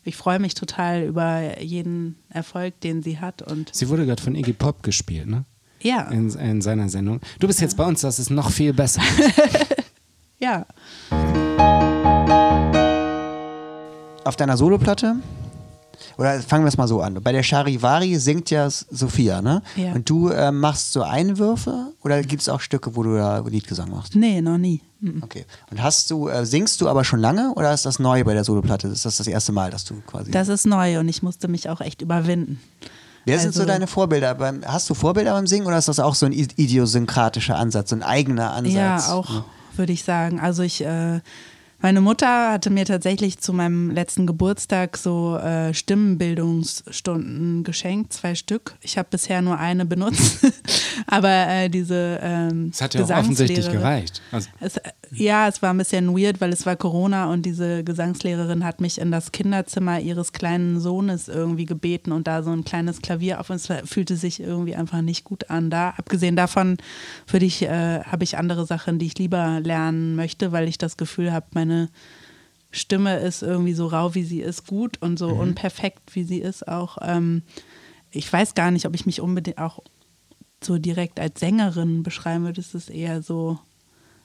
ich 0.03 0.15
freue 0.15 0.39
mich 0.39 0.53
total 0.53 1.03
über 1.03 1.61
jeden 1.61 2.17
Erfolg, 2.29 2.79
den 2.81 3.01
sie 3.01 3.19
hat 3.19 3.41
und 3.41 3.73
Sie 3.73 3.89
wurde 3.89 4.05
gerade 4.05 4.21
von 4.21 4.35
Iggy 4.35 4.53
Pop 4.53 4.83
gespielt, 4.83 5.27
ne? 5.27 5.45
ja, 5.81 6.09
In, 6.09 6.29
in 6.29 6.61
seiner 6.61 6.89
Sendung. 6.89 7.19
Du 7.39 7.47
bist 7.47 7.61
jetzt 7.61 7.77
bei 7.77 7.85
uns, 7.85 8.01
das 8.01 8.19
ist 8.19 8.29
noch 8.29 8.49
viel 8.51 8.73
besser. 8.73 9.01
ja. 10.39 10.65
Auf 14.23 14.35
deiner 14.37 14.55
Soloplatte? 14.57 15.17
Oder 16.17 16.39
fangen 16.41 16.63
wir 16.63 16.69
es 16.69 16.77
mal 16.77 16.87
so 16.87 17.01
an. 17.01 17.21
Bei 17.21 17.31
der 17.31 17.43
Charivari 17.43 18.17
singt 18.17 18.49
ja 18.49 18.69
Sophia, 18.69 19.41
ne? 19.41 19.61
Ja. 19.75 19.93
Und 19.93 20.09
du 20.09 20.29
äh, 20.29 20.51
machst 20.51 20.93
so 20.93 21.03
Einwürfe 21.03 21.93
oder 22.03 22.21
gibt 22.21 22.41
es 22.41 22.49
auch 22.49 22.59
Stücke, 22.59 22.95
wo 22.95 23.03
du 23.03 23.15
da 23.15 23.39
Liedgesang 23.39 23.89
machst? 23.89 24.15
Nee, 24.15 24.41
noch 24.41 24.57
nie. 24.57 24.81
Mhm. 24.99 25.21
Okay. 25.23 25.45
Und 25.71 25.81
hast 25.81 26.09
du, 26.11 26.27
äh, 26.29 26.45
singst 26.45 26.81
du 26.81 26.87
aber 26.89 27.03
schon 27.03 27.19
lange 27.19 27.53
oder 27.55 27.73
ist 27.73 27.85
das 27.85 27.99
neu 27.99 28.23
bei 28.23 28.33
der 28.33 28.43
Soloplatte? 28.43 28.87
Ist 28.87 29.05
das 29.05 29.17
das 29.17 29.27
erste 29.27 29.51
Mal, 29.51 29.71
dass 29.71 29.83
du 29.85 29.95
quasi. 30.07 30.31
Das 30.31 30.47
ist 30.47 30.65
neu 30.65 30.99
und 30.99 31.09
ich 31.09 31.23
musste 31.23 31.47
mich 31.47 31.69
auch 31.69 31.81
echt 31.81 32.01
überwinden. 32.01 32.59
Wer 33.25 33.39
sind 33.39 33.53
so 33.53 33.61
also- 33.61 33.71
deine 33.71 33.87
Vorbilder? 33.87 34.35
Beim, 34.35 34.61
hast 34.65 34.89
du 34.89 34.93
Vorbilder 34.93 35.33
beim 35.33 35.47
Singen 35.47 35.65
oder 35.65 35.77
ist 35.77 35.87
das 35.87 35.99
auch 35.99 36.15
so 36.15 36.25
ein 36.25 36.33
idiosynkratischer 36.33 37.57
Ansatz, 37.57 37.89
so 37.89 37.95
ein 37.95 38.03
eigener 38.03 38.51
Ansatz? 38.51 38.73
Ja, 38.73 39.13
auch, 39.13 39.43
würde 39.75 39.93
ich 39.93 40.03
sagen. 40.03 40.39
Also 40.39 40.63
ich, 40.63 40.83
äh, 40.83 41.21
meine 41.83 41.99
Mutter 41.99 42.53
hatte 42.53 42.69
mir 42.69 42.85
tatsächlich 42.85 43.39
zu 43.39 43.51
meinem 43.51 43.91
letzten 43.91 44.25
Geburtstag 44.25 44.95
so 44.95 45.35
äh, 45.35 45.73
Stimmenbildungsstunden 45.73 47.65
geschenkt, 47.65 48.13
zwei 48.13 48.35
Stück. 48.35 48.75
Ich 48.79 48.97
habe 48.97 49.09
bisher 49.11 49.41
nur 49.41 49.59
eine 49.59 49.85
benutzt, 49.85 50.47
aber 51.07 51.47
äh, 51.49 51.69
diese 51.69 52.19
ähm, 52.23 52.71
hat 52.79 52.93
ja 52.95 53.03
auch 53.03 53.09
offensichtlich 53.09 53.67
Gesangslehrerin- 53.67 53.71
gereicht. 53.73 54.21
Also, 54.31 54.49
Es, 54.61 54.79
ja, 55.11 55.49
es 55.49 55.61
war 55.61 55.71
ein 55.73 55.77
bisschen 55.77 56.17
weird, 56.17 56.39
weil 56.39 56.53
es 56.53 56.65
war 56.65 56.77
Corona 56.77 57.29
und 57.29 57.45
diese 57.45 57.83
Gesangslehrerin 57.83 58.63
hat 58.63 58.79
mich 58.79 59.01
in 59.01 59.11
das 59.11 59.33
Kinderzimmer 59.33 59.99
ihres 59.99 60.31
kleinen 60.31 60.79
Sohnes 60.79 61.27
irgendwie 61.27 61.65
gebeten 61.65 62.13
und 62.13 62.27
da 62.27 62.43
so 62.43 62.51
ein 62.51 62.63
kleines 62.63 63.01
Klavier 63.01 63.41
auf 63.41 63.49
uns 63.49 63.67
fühlte 63.83 64.15
sich 64.15 64.39
irgendwie 64.39 64.75
einfach 64.75 65.01
nicht 65.01 65.25
gut 65.25 65.49
an. 65.49 65.69
Da, 65.69 65.89
abgesehen 65.97 66.37
davon 66.37 66.77
würde 67.27 67.45
ich, 67.45 67.61
äh, 67.63 68.03
habe 68.03 68.23
ich 68.23 68.37
andere 68.37 68.65
Sachen, 68.65 68.99
die 68.99 69.07
ich 69.07 69.17
lieber 69.17 69.59
lernen 69.59 70.15
möchte, 70.15 70.53
weil 70.53 70.69
ich 70.69 70.77
das 70.77 70.95
Gefühl 70.95 71.33
habe, 71.33 71.47
meine 71.51 71.72
Stimme 72.71 73.17
ist 73.19 73.43
irgendwie 73.43 73.73
so 73.73 73.87
rau, 73.87 74.15
wie 74.15 74.23
sie 74.23 74.41
ist, 74.41 74.65
gut 74.67 74.97
und 75.01 75.11
Mhm. 75.11 75.17
so 75.17 75.29
unperfekt, 75.29 76.15
wie 76.15 76.23
sie 76.23 76.39
ist, 76.39 76.67
auch. 76.67 76.97
Ähm, 77.01 77.43
ich 78.11 78.31
weiß 78.31 78.55
gar 78.55 78.71
nicht, 78.71 78.85
ob 78.85 78.95
ich 78.95 79.05
mich 79.05 79.21
unbedingt 79.21 79.57
auch 79.59 79.79
so 80.63 80.77
direkt 80.77 81.19
als 81.19 81.39
Sängerin 81.39 82.03
beschreiben 82.03 82.45
würde. 82.45 82.61
Es 82.61 82.73
ist 82.73 82.89
eher 82.89 83.21
so, 83.21 83.59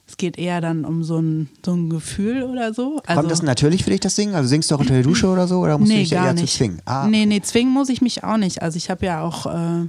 es 0.07 0.17
geht 0.17 0.37
eher 0.39 0.61
dann 0.61 0.85
um 0.85 1.03
so 1.03 1.19
ein, 1.21 1.49
so 1.63 1.73
ein 1.73 1.89
Gefühl 1.89 2.41
oder 2.43 2.73
so. 2.73 3.01
Also, 3.05 3.19
Kommt 3.21 3.31
das 3.31 3.41
natürlich 3.43 3.83
für 3.83 3.91
dich, 3.91 3.99
das 3.99 4.15
Singen? 4.15 4.33
Also 4.35 4.47
singst 4.49 4.71
du 4.71 4.75
auch 4.75 4.79
unter 4.79 4.93
der 4.93 5.03
Dusche 5.03 5.27
oder 5.27 5.47
so? 5.47 5.59
Oder 5.59 5.77
musst 5.77 5.91
du 5.91 5.95
nee, 5.95 6.01
dich 6.01 6.11
ja 6.11 6.19
gar 6.19 6.27
eher 6.27 6.33
nicht. 6.33 6.49
zu 6.51 6.57
zwingen? 6.57 6.81
Ah, 6.85 7.07
Nee, 7.07 7.25
nee, 7.27 7.41
zwingen 7.41 7.71
muss 7.73 7.89
ich 7.89 8.01
mich 8.01 8.23
auch 8.23 8.37
nicht. 8.37 8.61
Also 8.63 8.77
ich 8.77 8.89
habe 8.89 9.05
ja 9.05 9.21
auch, 9.21 9.45
äh, 9.45 9.87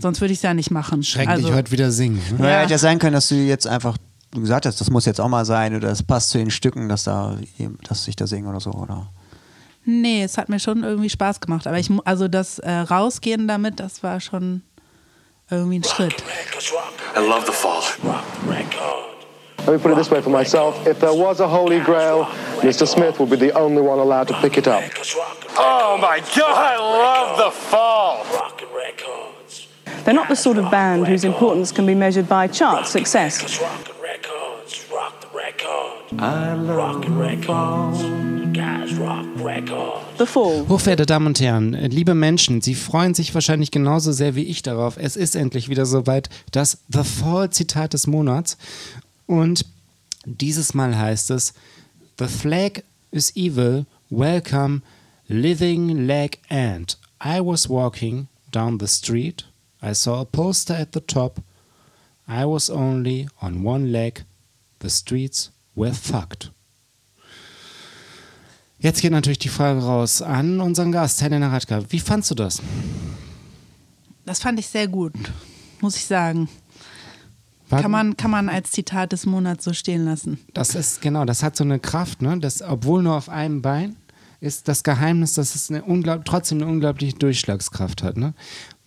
sonst 0.00 0.20
würde 0.20 0.32
ich 0.32 0.40
es 0.40 0.42
ja 0.42 0.52
nicht 0.52 0.70
machen. 0.70 1.02
Schrecklich 1.02 1.44
also, 1.46 1.54
heute 1.54 1.70
wieder 1.70 1.90
singen. 1.90 2.20
Ne? 2.32 2.38
Naja, 2.38 2.50
Ja. 2.56 2.60
hätte 2.62 2.72
ja 2.72 2.78
sein 2.78 2.98
können, 2.98 3.14
dass 3.14 3.28
du 3.28 3.36
jetzt 3.36 3.66
einfach 3.66 3.96
du 4.32 4.40
gesagt 4.40 4.66
hast, 4.66 4.80
das 4.80 4.90
muss 4.90 5.04
jetzt 5.06 5.20
auch 5.20 5.28
mal 5.28 5.44
sein 5.44 5.74
oder 5.76 5.90
es 5.90 6.02
passt 6.02 6.30
zu 6.30 6.38
den 6.38 6.50
Stücken, 6.50 6.88
dass 6.88 7.04
da 7.04 7.36
dass 7.88 8.06
ich 8.08 8.16
da 8.16 8.26
singe 8.26 8.48
oder 8.48 8.60
so, 8.60 8.70
oder? 8.70 9.08
Nee, 9.84 10.22
es 10.22 10.36
hat 10.36 10.48
mir 10.50 10.58
schon 10.60 10.84
irgendwie 10.84 11.08
Spaß 11.08 11.40
gemacht. 11.40 11.66
Aber 11.66 11.78
ich, 11.78 11.88
mu- 11.88 12.02
also 12.04 12.28
das 12.28 12.58
äh, 12.58 12.70
Rausgehen 12.70 13.48
damit, 13.48 13.80
das 13.80 14.02
war 14.02 14.20
schon 14.20 14.62
irgendwie 15.50 15.78
ein 15.78 15.84
Schritt. 15.84 16.22
I 17.16 17.20
love 17.20 17.46
the 17.46 17.52
fall. 17.52 17.80
Let 19.66 19.72
me 19.74 19.78
put 19.78 19.90
it 19.92 19.96
this 19.98 20.10
way 20.10 20.22
for 20.22 20.30
myself. 20.30 20.74
If 20.86 20.98
there 21.00 21.12
was 21.12 21.40
a 21.40 21.46
holy 21.48 21.80
grail, 21.80 22.26
Mr. 22.62 22.86
Smith 22.86 23.18
would 23.18 23.28
be 23.30 23.36
the 23.36 23.52
only 23.54 23.80
one 23.82 23.98
allowed 23.98 24.28
to 24.28 24.34
pick 24.40 24.56
it 24.56 24.66
up. 24.68 24.82
Oh 25.58 25.98
my 26.00 26.20
god, 26.36 26.56
I 26.56 26.76
love 26.78 27.36
the 27.38 27.50
fall. 27.50 28.24
They're 30.04 30.14
not 30.14 30.28
the 30.28 30.36
sort 30.36 30.58
of 30.58 30.70
band 30.70 31.06
whose 31.06 31.24
importance 31.24 31.70
can 31.72 31.84
be 31.86 31.94
measured 31.94 32.28
by 32.28 32.46
chart 32.48 32.86
success. 32.86 33.42
The 40.18 40.26
Fall. 40.26 40.68
Hochverehrte 40.68 41.06
Damen 41.06 41.26
und 41.26 41.40
Herren, 41.40 41.72
liebe 41.72 42.14
Menschen, 42.14 42.60
Sie 42.60 42.74
freuen 42.74 43.14
sich 43.14 43.34
wahrscheinlich 43.34 43.70
genauso 43.70 44.12
sehr 44.12 44.34
wie 44.34 44.44
ich 44.44 44.62
darauf. 44.62 44.96
Es 44.96 45.16
ist 45.16 45.36
endlich 45.36 45.68
wieder 45.68 45.86
soweit, 45.86 46.28
das 46.52 46.78
The 46.88 47.04
Fall 47.04 47.50
Zitat 47.50 47.92
des 47.92 48.06
Monats. 48.06 48.56
Und 49.26 49.66
dieses 50.24 50.74
Mal 50.74 50.96
heißt 50.96 51.30
es: 51.30 51.54
The 52.18 52.26
flag 52.26 52.82
is 53.10 53.34
evil, 53.36 53.86
welcome, 54.10 54.82
living 55.26 56.06
leg 56.06 56.38
ant. 56.48 56.98
I 57.24 57.40
was 57.40 57.68
walking 57.68 58.28
down 58.52 58.78
the 58.80 58.86
street, 58.86 59.44
I 59.82 59.92
saw 59.94 60.20
a 60.20 60.24
poster 60.24 60.76
at 60.76 60.90
the 60.94 61.00
top. 61.00 61.40
I 62.28 62.44
was 62.44 62.70
only 62.70 63.28
on 63.40 63.64
one 63.64 63.86
leg, 63.86 64.24
the 64.82 64.90
streets 64.90 65.50
were 65.74 65.92
fucked. 65.94 66.52
Jetzt 68.80 69.00
geht 69.00 69.10
natürlich 69.10 69.38
die 69.40 69.48
Frage 69.48 69.80
raus 69.80 70.22
an 70.22 70.60
unseren 70.60 70.92
Gast, 70.92 71.20
Helena 71.20 71.48
Radka. 71.48 71.82
Wie 71.88 71.98
fandst 71.98 72.30
du 72.30 72.34
das? 72.36 72.62
Das 74.24 74.40
fand 74.40 74.60
ich 74.60 74.68
sehr 74.68 74.86
gut, 74.86 75.14
muss 75.80 75.96
ich 75.96 76.04
sagen. 76.06 76.48
War- 77.70 77.82
Kann 77.82 77.90
man, 77.90 78.16
kann 78.16 78.30
man 78.30 78.48
als 78.48 78.70
Zitat 78.70 79.12
des 79.12 79.26
Monats 79.26 79.64
so 79.64 79.72
stehen 79.72 80.04
lassen. 80.04 80.38
Das 80.54 80.74
ist, 80.74 81.00
genau, 81.02 81.24
das 81.24 81.42
hat 81.42 81.56
so 81.56 81.64
eine 81.64 81.78
Kraft, 81.80 82.22
ne? 82.22 82.38
Das, 82.38 82.62
obwohl 82.62 83.02
nur 83.02 83.14
auf 83.16 83.28
einem 83.28 83.60
Bein, 83.62 83.96
ist 84.40 84.68
das 84.68 84.84
Geheimnis, 84.84 85.34
dass 85.34 85.54
es 85.56 85.68
eine 85.70 85.82
unglaub, 85.82 86.24
trotzdem 86.24 86.58
eine 86.62 86.70
unglaubliche 86.70 87.14
Durchschlagskraft 87.18 88.02
hat, 88.04 88.16
ne? 88.16 88.32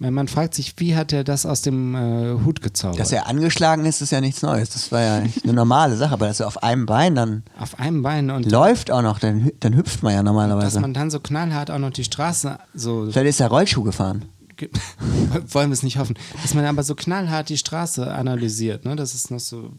Wenn 0.03 0.13
man 0.15 0.27
fragt 0.27 0.55
sich, 0.55 0.73
wie 0.77 0.95
hat 0.95 1.13
er 1.13 1.23
das 1.23 1.45
aus 1.45 1.61
dem 1.61 1.93
äh, 1.93 2.43
Hut 2.43 2.61
gezaubert? 2.61 2.99
Dass 2.99 3.11
er 3.11 3.27
angeschlagen 3.27 3.85
ist, 3.85 4.01
ist 4.01 4.11
ja 4.11 4.19
nichts 4.19 4.41
Neues. 4.41 4.71
Das 4.71 4.91
war 4.91 5.01
ja 5.01 5.15
eine 5.43 5.53
normale 5.53 5.95
Sache, 5.95 6.13
aber 6.13 6.25
dass 6.27 6.39
er 6.39 6.47
auf 6.47 6.63
einem 6.63 6.87
Bein 6.87 7.13
dann 7.13 7.43
auf 7.59 7.79
einem 7.79 8.01
Bein 8.01 8.31
und 8.31 8.49
läuft 8.51 8.89
auch 8.89 9.03
noch, 9.03 9.19
dann, 9.19 9.51
dann 9.59 9.75
hüpft 9.75 10.01
man 10.01 10.13
ja 10.13 10.19
dass 10.19 10.25
normalerweise. 10.25 10.79
man 10.79 10.95
dann 10.95 11.11
so 11.11 11.19
knallhart 11.19 11.69
auch 11.69 11.77
noch 11.77 11.91
die 11.91 12.03
Straße 12.03 12.57
so 12.73 13.07
Vielleicht 13.11 13.29
ist 13.29 13.39
er 13.41 13.49
Rollschuh 13.49 13.83
gefahren. 13.83 14.25
ge- 14.57 14.69
wollen 15.49 15.69
wir 15.69 15.73
es 15.73 15.83
nicht 15.83 15.99
hoffen, 15.99 16.15
dass 16.41 16.55
man 16.55 16.65
aber 16.65 16.81
so 16.81 16.95
knallhart 16.95 17.49
die 17.49 17.57
Straße 17.57 18.11
analysiert, 18.11 18.85
ne? 18.85 18.95
Das 18.95 19.13
ist 19.13 19.29
noch 19.29 19.39
so, 19.39 19.71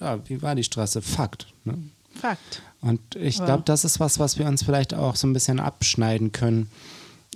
ja, 0.00 0.18
wie 0.26 0.42
war 0.42 0.56
die 0.56 0.64
Straße? 0.64 1.02
Fakt, 1.02 1.46
ne? 1.64 1.78
Fakt. 2.20 2.62
Und 2.80 3.00
ich 3.14 3.36
glaube, 3.36 3.62
das 3.64 3.84
ist 3.84 4.00
was, 4.00 4.18
was 4.18 4.38
wir 4.40 4.46
uns 4.46 4.64
vielleicht 4.64 4.92
auch 4.92 5.14
so 5.14 5.28
ein 5.28 5.32
bisschen 5.32 5.60
abschneiden 5.60 6.32
können, 6.32 6.68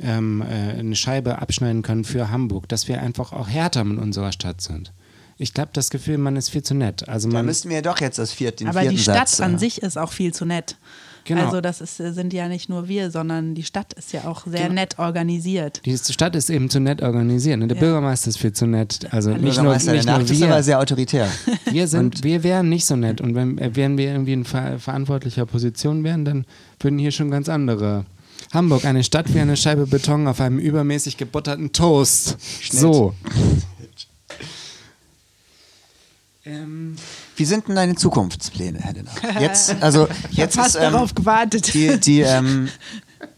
ähm, 0.01 0.43
äh, 0.43 0.79
eine 0.79 0.97
Scheibe 0.97 1.39
abschneiden 1.41 1.83
können 1.83 2.05
für 2.05 2.31
Hamburg, 2.31 2.69
dass 2.69 2.89
wir 2.89 3.01
einfach 3.01 3.33
auch 3.33 3.49
härter 3.49 3.85
mit 3.85 3.99
unserer 3.99 4.33
Stadt 4.33 4.61
sind. 4.61 4.93
Ich 5.39 5.53
glaube, 5.53 5.71
das 5.75 5.91
Gefühl, 5.91 6.17
man 6.17 6.37
ist 6.37 6.49
viel 6.49 6.63
zu 6.63 6.75
nett. 6.75 7.09
Also 7.09 7.29
Da 7.29 7.35
man, 7.35 7.47
müssten 7.47 7.69
wir 7.69 7.83
doch 7.83 8.01
jetzt 8.01 8.19
das 8.19 8.33
vierte, 8.33 8.65
den 8.65 8.69
Aber 8.69 8.81
vierten 8.81 8.97
die 8.97 9.03
Stadt 9.03 9.29
Satz, 9.29 9.41
an 9.41 9.57
äh, 9.57 9.59
sich 9.59 9.83
ist 9.83 9.99
auch 9.99 10.13
viel 10.13 10.33
zu 10.33 10.47
nett. 10.47 10.77
Genau. 11.25 11.45
Also 11.45 11.61
das 11.61 11.81
ist, 11.81 11.97
sind 11.97 12.33
ja 12.33 12.49
nicht 12.49 12.69
nur 12.69 12.87
wir, 12.89 13.11
sondern 13.11 13.55
die 13.55 13.65
Stadt 13.65 13.93
ist 13.95 14.13
ja 14.13 14.25
auch 14.27 14.47
sehr 14.47 14.63
Genau. 14.69 14.75
nett 14.75 14.99
organisiert. 14.99 15.83
die 15.85 15.99
Stadt 15.99 16.37
ist 16.37 16.49
eben 16.51 16.71
zu 16.71 16.79
nett 16.81 17.03
organisiert. 17.03 17.59
Ne? 17.59 17.67
Der 17.67 17.77
Ja. 17.77 17.81
Bürgermeister 17.83 18.29
ist 18.29 18.39
viel 18.39 18.53
zu 18.53 18.67
nett. 18.67 19.09
Also 19.11 19.31
nicht 19.31 19.41
nur, 19.41 19.51
Bürgermeister 19.53 19.93
nicht 19.93 20.05
der 20.07 20.13
nur 20.13 20.23
Nacht 20.23 20.31
ist 20.31 20.43
aber 20.43 20.57
wir. 20.57 20.63
sehr 20.63 20.79
autoritär. 20.81 21.29
Wir, 21.73 21.89
sind, 21.89 22.23
wir 22.23 22.43
wären 22.45 22.69
nicht 22.69 22.87
so 22.87 22.95
nett. 22.97 23.21
Und 23.21 23.35
wenn, 23.35 23.59
äh, 23.59 23.75
wenn 23.75 23.99
wir 23.99 24.13
irgendwie 24.13 24.33
in 24.35 24.45
ver 24.45 24.79
verantwortlicher 24.79 25.45
Position 25.47 26.05
wären, 26.05 26.25
dann 26.25 26.47
würden 26.81 26.99
hier 26.99 27.11
schon 27.11 27.31
ganz 27.31 27.49
andere. 27.49 28.07
Hamburg, 28.53 28.85
eine 28.85 29.03
Stadt 29.05 29.33
wie 29.35 29.40
eine 29.40 29.57
Scheibe 29.57 29.87
Beton 29.87 30.27
auf 30.29 30.40
einem 30.40 30.59
übermäßig 30.59 31.16
gebutterten 31.16 31.72
Toast. 31.72 32.37
So. 32.70 33.14
Ähm, 36.44 36.94
Wie 37.35 37.44
sind 37.44 37.66
denn 37.66 37.75
deine 37.75 37.96
Zukunftspläne, 37.96 38.79
Helena? 38.79 39.11
Jetzt, 39.40 39.75
also 39.81 40.07
jetzt 40.31 40.55
fast 40.55 40.77
ist 40.77 40.83
ähm, 40.83 40.92
darauf 40.92 41.12
gewartet. 41.14 41.75
die, 41.75 41.99
die 41.99 42.20
ähm, 42.20 42.68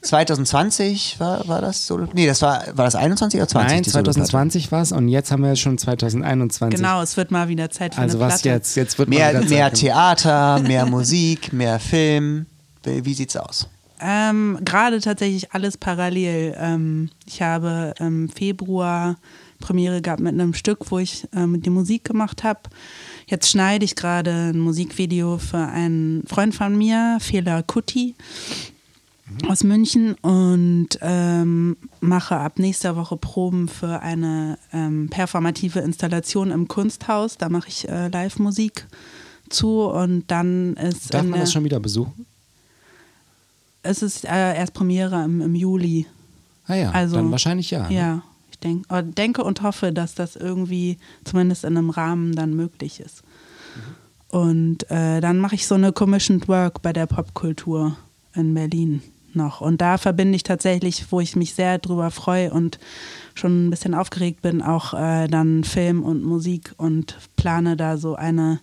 2020 0.02 1.18
war, 1.18 1.48
war 1.48 1.62
das 1.62 1.86
so? 1.86 1.96
Nee, 2.12 2.26
das 2.26 2.42
war, 2.42 2.64
war 2.74 2.84
das 2.84 2.94
21 2.94 3.40
oder 3.40 3.48
20? 3.48 3.70
nein, 3.72 3.82
die 3.82 3.90
Soloplatte? 3.90 4.16
2020 4.18 4.72
war 4.72 4.82
es 4.82 4.92
und 4.92 5.08
jetzt 5.08 5.30
haben 5.30 5.42
wir 5.42 5.56
schon 5.56 5.78
2021. 5.78 6.76
Genau, 6.78 7.00
es 7.00 7.16
wird 7.16 7.30
mal 7.30 7.48
wieder 7.48 7.70
Zeit 7.70 7.94
für 7.94 8.00
Also 8.02 8.18
eine 8.18 8.26
was 8.26 8.42
Platte. 8.42 8.56
jetzt? 8.56 8.76
Jetzt 8.76 8.98
wird 8.98 9.08
Mehr, 9.08 9.40
mehr. 9.44 9.72
Theater, 9.72 10.60
mehr 10.60 10.84
Musik, 10.84 11.52
mehr 11.54 11.80
Film. 11.80 12.44
Wie, 12.82 13.04
wie 13.06 13.14
sieht's 13.14 13.36
aus? 13.36 13.68
Ähm, 14.00 14.58
Gerade 14.64 15.00
tatsächlich 15.00 15.52
alles 15.52 15.76
parallel. 15.76 16.54
Ähm, 16.58 17.10
ich 17.26 17.42
habe 17.42 17.94
im 17.98 18.28
Februar 18.28 19.16
Premiere 19.60 20.00
gehabt 20.00 20.20
mit 20.20 20.34
einem 20.34 20.54
Stück, 20.54 20.90
wo 20.90 20.98
ich 20.98 21.26
ähm, 21.34 21.60
die 21.60 21.70
Musik 21.70 22.04
gemacht 22.04 22.44
habe. 22.44 22.60
Jetzt 23.26 23.50
schneide 23.50 23.84
ich 23.84 23.96
gerade 23.96 24.52
ein 24.52 24.58
Musikvideo 24.60 25.38
für 25.38 25.58
einen 25.58 26.24
Freund 26.26 26.54
von 26.54 26.76
mir, 26.76 27.18
Fela 27.20 27.62
Kuti 27.62 28.14
aus 29.46 29.62
München 29.62 30.14
und 30.22 30.88
ähm, 31.02 31.76
mache 32.00 32.36
ab 32.36 32.58
nächster 32.58 32.96
Woche 32.96 33.16
Proben 33.16 33.68
für 33.68 34.00
eine 34.00 34.58
ähm, 34.72 35.08
performative 35.10 35.80
Installation 35.80 36.50
im 36.50 36.68
Kunsthaus. 36.68 37.36
Da 37.36 37.48
mache 37.48 37.68
ich 37.68 37.88
äh, 37.88 38.08
Live-Musik 38.08 38.86
zu 39.50 39.82
und 39.82 40.24
dann 40.28 40.74
ist 40.74 41.12
Darf 41.12 41.24
man 41.24 41.40
das 41.40 41.52
schon 41.52 41.64
wieder 41.64 41.80
besuchen? 41.80 42.26
Es 43.88 44.02
ist 44.02 44.24
äh, 44.24 44.56
erst 44.56 44.74
Premiere 44.74 45.24
im, 45.24 45.40
im 45.40 45.54
Juli. 45.54 46.06
Ah 46.66 46.74
ja, 46.74 46.90
Also, 46.90 47.16
dann 47.16 47.30
wahrscheinlich 47.30 47.70
ja. 47.70 47.88
ne? 47.88 47.94
Ja, 47.94 48.22
ich 48.50 48.58
denk, 48.58 48.84
äh, 48.90 49.02
denke 49.02 49.42
und 49.42 49.62
hoffe, 49.62 49.92
dass 49.92 50.14
das 50.14 50.36
irgendwie 50.36 50.98
zumindest 51.24 51.64
in 51.64 51.76
einem 51.76 51.90
Rahmen 51.90 52.34
dann 52.34 52.54
möglich 52.54 53.00
ist. 53.00 53.22
Und 54.28 54.90
äh, 54.90 55.20
dann 55.20 55.38
mache 55.38 55.54
ich 55.54 55.66
so 55.66 55.74
eine 55.74 55.92
Commissioned 55.92 56.48
Work 56.48 56.82
bei 56.82 56.92
der 56.92 57.06
Popkultur 57.06 57.96
in 58.34 58.52
Berlin 58.52 59.02
noch. 59.32 59.62
Und 59.62 59.80
da 59.80 59.96
verbinde 59.96 60.36
ich 60.36 60.42
tatsächlich, 60.42 61.06
wo 61.10 61.20
ich 61.20 61.34
mich 61.34 61.54
sehr 61.54 61.78
drüber 61.78 62.10
freue 62.10 62.52
und 62.52 62.78
schon 63.34 63.66
ein 63.66 63.70
bisschen 63.70 63.94
aufgeregt 63.94 64.42
bin, 64.42 64.60
auch 64.60 64.92
äh, 64.92 65.28
dann 65.28 65.64
Film 65.64 66.02
und 66.02 66.22
Musik 66.22 66.74
und 66.76 67.16
plane 67.36 67.76
da 67.76 67.96
so 67.96 68.16
eine 68.16 68.60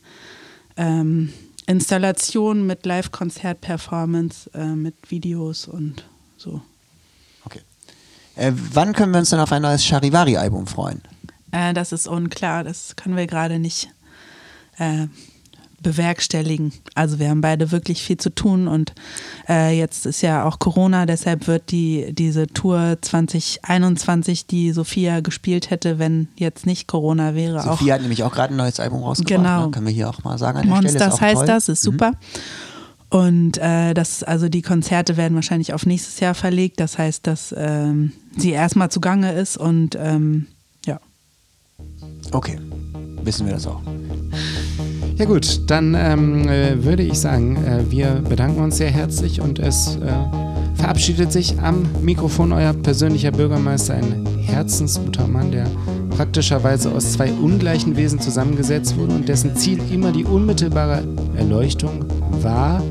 ähm, 0.77 1.33
Installation 1.67 2.67
mit 2.67 2.85
Live-Konzert-Performance, 2.85 4.49
äh, 4.53 4.65
mit 4.67 4.95
Videos 5.09 5.67
und 5.67 6.05
so. 6.37 6.61
Okay. 7.43 7.61
Äh, 8.35 8.51
wann 8.73 8.93
können 8.93 9.11
wir 9.13 9.19
uns 9.19 9.31
denn 9.31 9.39
auf 9.39 9.51
ein 9.51 9.61
neues 9.61 9.83
Charivari-Album 9.85 10.67
freuen? 10.67 11.01
Äh, 11.51 11.73
das 11.73 11.91
ist 11.91 12.07
unklar, 12.07 12.63
das 12.63 12.95
können 12.95 13.15
wir 13.15 13.27
gerade 13.27 13.59
nicht 13.59 13.89
äh, 14.77 15.07
bewerkstelligen. 15.85 16.73
Also 16.95 17.19
wir 17.19 17.29
haben 17.29 17.41
beide 17.41 17.71
wirklich 17.71 18.01
viel 18.01 18.17
zu 18.17 18.33
tun 18.33 18.67
und 18.67 18.93
äh, 19.47 19.77
jetzt 19.77 20.07
ist 20.07 20.21
ja 20.21 20.43
auch 20.43 20.57
Corona, 20.57 21.05
deshalb 21.05 21.47
wird 21.47 21.69
die 21.69 22.11
diese 22.11 22.47
Tour 22.47 22.97
2021, 22.99 24.47
die 24.47 24.71
Sophia 24.71 25.19
gespielt 25.19 25.69
hätte, 25.69 25.99
wenn 25.99 26.27
jetzt 26.35 26.65
nicht 26.65 26.87
Corona 26.87 27.35
wäre, 27.35 27.59
auch 27.59 27.77
Sophie 27.77 27.93
hat 27.93 28.01
nämlich 28.01 28.23
auch 28.23 28.33
gerade 28.33 28.53
ein 28.53 28.57
neues 28.57 28.79
Album 28.79 29.03
rausgebracht. 29.03 29.43
Genau. 29.43 29.65
Ne? 29.67 29.71
Können 29.71 29.85
wir 29.85 29.93
hier 29.93 30.09
auch 30.09 30.23
mal 30.23 30.39
sagen. 30.39 30.57
An 30.57 30.67
der 30.67 30.75
Stelle. 30.75 30.87
Ist 30.87 30.93
Monsters 30.93 31.13
auch 31.13 31.21
heißt 31.21 31.37
toll. 31.37 31.47
das, 31.47 31.69
ist 31.69 31.81
super. 31.83 32.13
Und 33.09 33.59
äh, 33.59 33.93
das, 33.93 34.23
also 34.23 34.49
die 34.49 34.63
Konzerte 34.63 35.17
werden 35.17 35.35
wahrscheinlich 35.35 35.73
auf 35.73 35.85
nächstes 35.85 36.19
Jahr 36.19 36.33
verlegt. 36.33 36.79
Das 36.79 36.97
heißt, 36.97 37.27
dass 37.27 37.53
ähm, 37.55 38.11
sie 38.35 38.51
erstmal 38.51 38.89
zugange 38.89 39.33
ist 39.33 39.55
und 39.55 39.95
ähm, 39.95 40.47
ja. 40.85 40.99
Okay, 42.31 42.59
wissen 43.21 43.45
wir 43.45 43.53
das 43.53 43.67
auch. 43.67 43.81
Ja 45.17 45.23
gut, 45.23 45.61
dann 45.71 45.95
ähm, 45.97 46.49
äh, 46.49 46.83
würde 46.83 47.01
ich 47.01 47.17
sagen, 47.17 47.55
äh, 47.63 47.89
wir 47.89 48.21
bedanken 48.27 48.61
uns 48.61 48.77
sehr 48.77 48.91
herzlich 48.91 49.39
und 49.39 49.59
es 49.59 49.95
äh, 49.95 50.11
verabschiedet 50.75 51.31
sich 51.31 51.57
am 51.61 51.85
Mikrofon 52.01 52.51
euer 52.51 52.73
persönlicher 52.73 53.31
Bürgermeister, 53.31 53.93
ein 53.93 54.25
herzensguter 54.41 55.25
Mann, 55.25 55.51
der 55.51 55.67
praktischerweise 56.09 56.91
aus 56.91 57.13
zwei 57.13 57.31
ungleichen 57.31 57.95
Wesen 57.95 58.19
zusammengesetzt 58.19 58.97
wurde 58.97 59.13
und 59.15 59.29
dessen 59.29 59.55
Ziel 59.55 59.79
immer 59.89 60.11
die 60.11 60.25
unmittelbare 60.25 61.03
Erleuchtung 61.37 62.03
war 62.41 62.83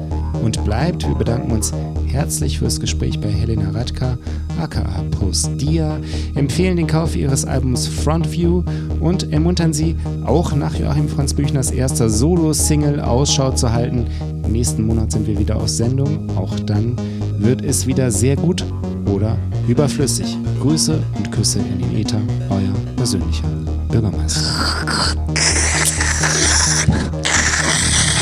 und 0.43 0.65
bleibt. 0.65 1.07
Wir 1.07 1.15
bedanken 1.15 1.53
uns 1.53 1.75
herzlich 2.15 2.61
fürs 2.61 2.79
Gespräch 2.79 3.19
bei 3.19 3.29
Helena 3.29 3.71
Radka, 3.71 4.17
aka 4.61 5.03
Post 5.11 5.61
Dia, 5.61 5.99
empfehlen 6.37 6.77
den 6.77 6.87
Kauf 6.87 7.17
ihres 7.17 7.45
Albums 7.45 7.89
Frontview 7.89 8.63
und 9.01 9.33
ermuntern 9.33 9.73
sie, 9.73 9.97
auch 10.25 10.55
nach 10.55 10.77
Joachim 10.77 11.09
Franz 11.09 11.35
Büchners 11.35 11.73
erster 11.73 12.09
Solo-Single 12.09 13.01
Ausschau 13.01 13.51
zu 13.51 13.73
halten. 13.73 14.07
Im 14.45 14.53
nächsten 14.53 14.87
Monat 14.87 15.11
sind 15.11 15.27
wir 15.27 15.37
wieder 15.37 15.57
aus 15.57 15.77
Sendung. 15.77 16.31
Auch 16.37 16.57
dann 16.61 16.95
wird 17.39 17.63
es 17.63 17.85
wieder 17.89 18.13
sehr 18.13 18.37
gut 18.37 18.65
oder 19.13 19.37
überflüssig. 19.67 20.37
Grüße 20.63 21.03
und 21.17 21.33
Küsse 21.33 21.59
in 21.59 21.81
den 21.81 21.97
Äther, 21.97 22.21
euer 22.49 22.95
persönlicher 22.97 23.49
Bürgermeister. 23.91 24.41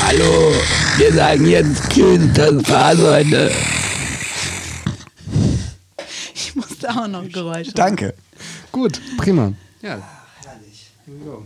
Hallo, 0.01 0.51
wir 0.97 1.13
sagen 1.13 1.45
jetzt 1.45 1.89
Tschüss, 1.89 2.21
das 2.33 2.53
war's 2.67 2.97
heute. 2.99 3.51
Ich 6.35 6.55
musste 6.55 6.82
auch 6.95 7.07
noch 7.07 7.27
Geräusche. 7.29 7.71
Danke. 7.73 8.13
Gut, 8.71 8.99
prima. 9.17 9.53
Ja. 9.81 10.01
Herrlich. 10.43 10.91
Here 11.05 11.17
we 11.19 11.25
go. 11.25 11.43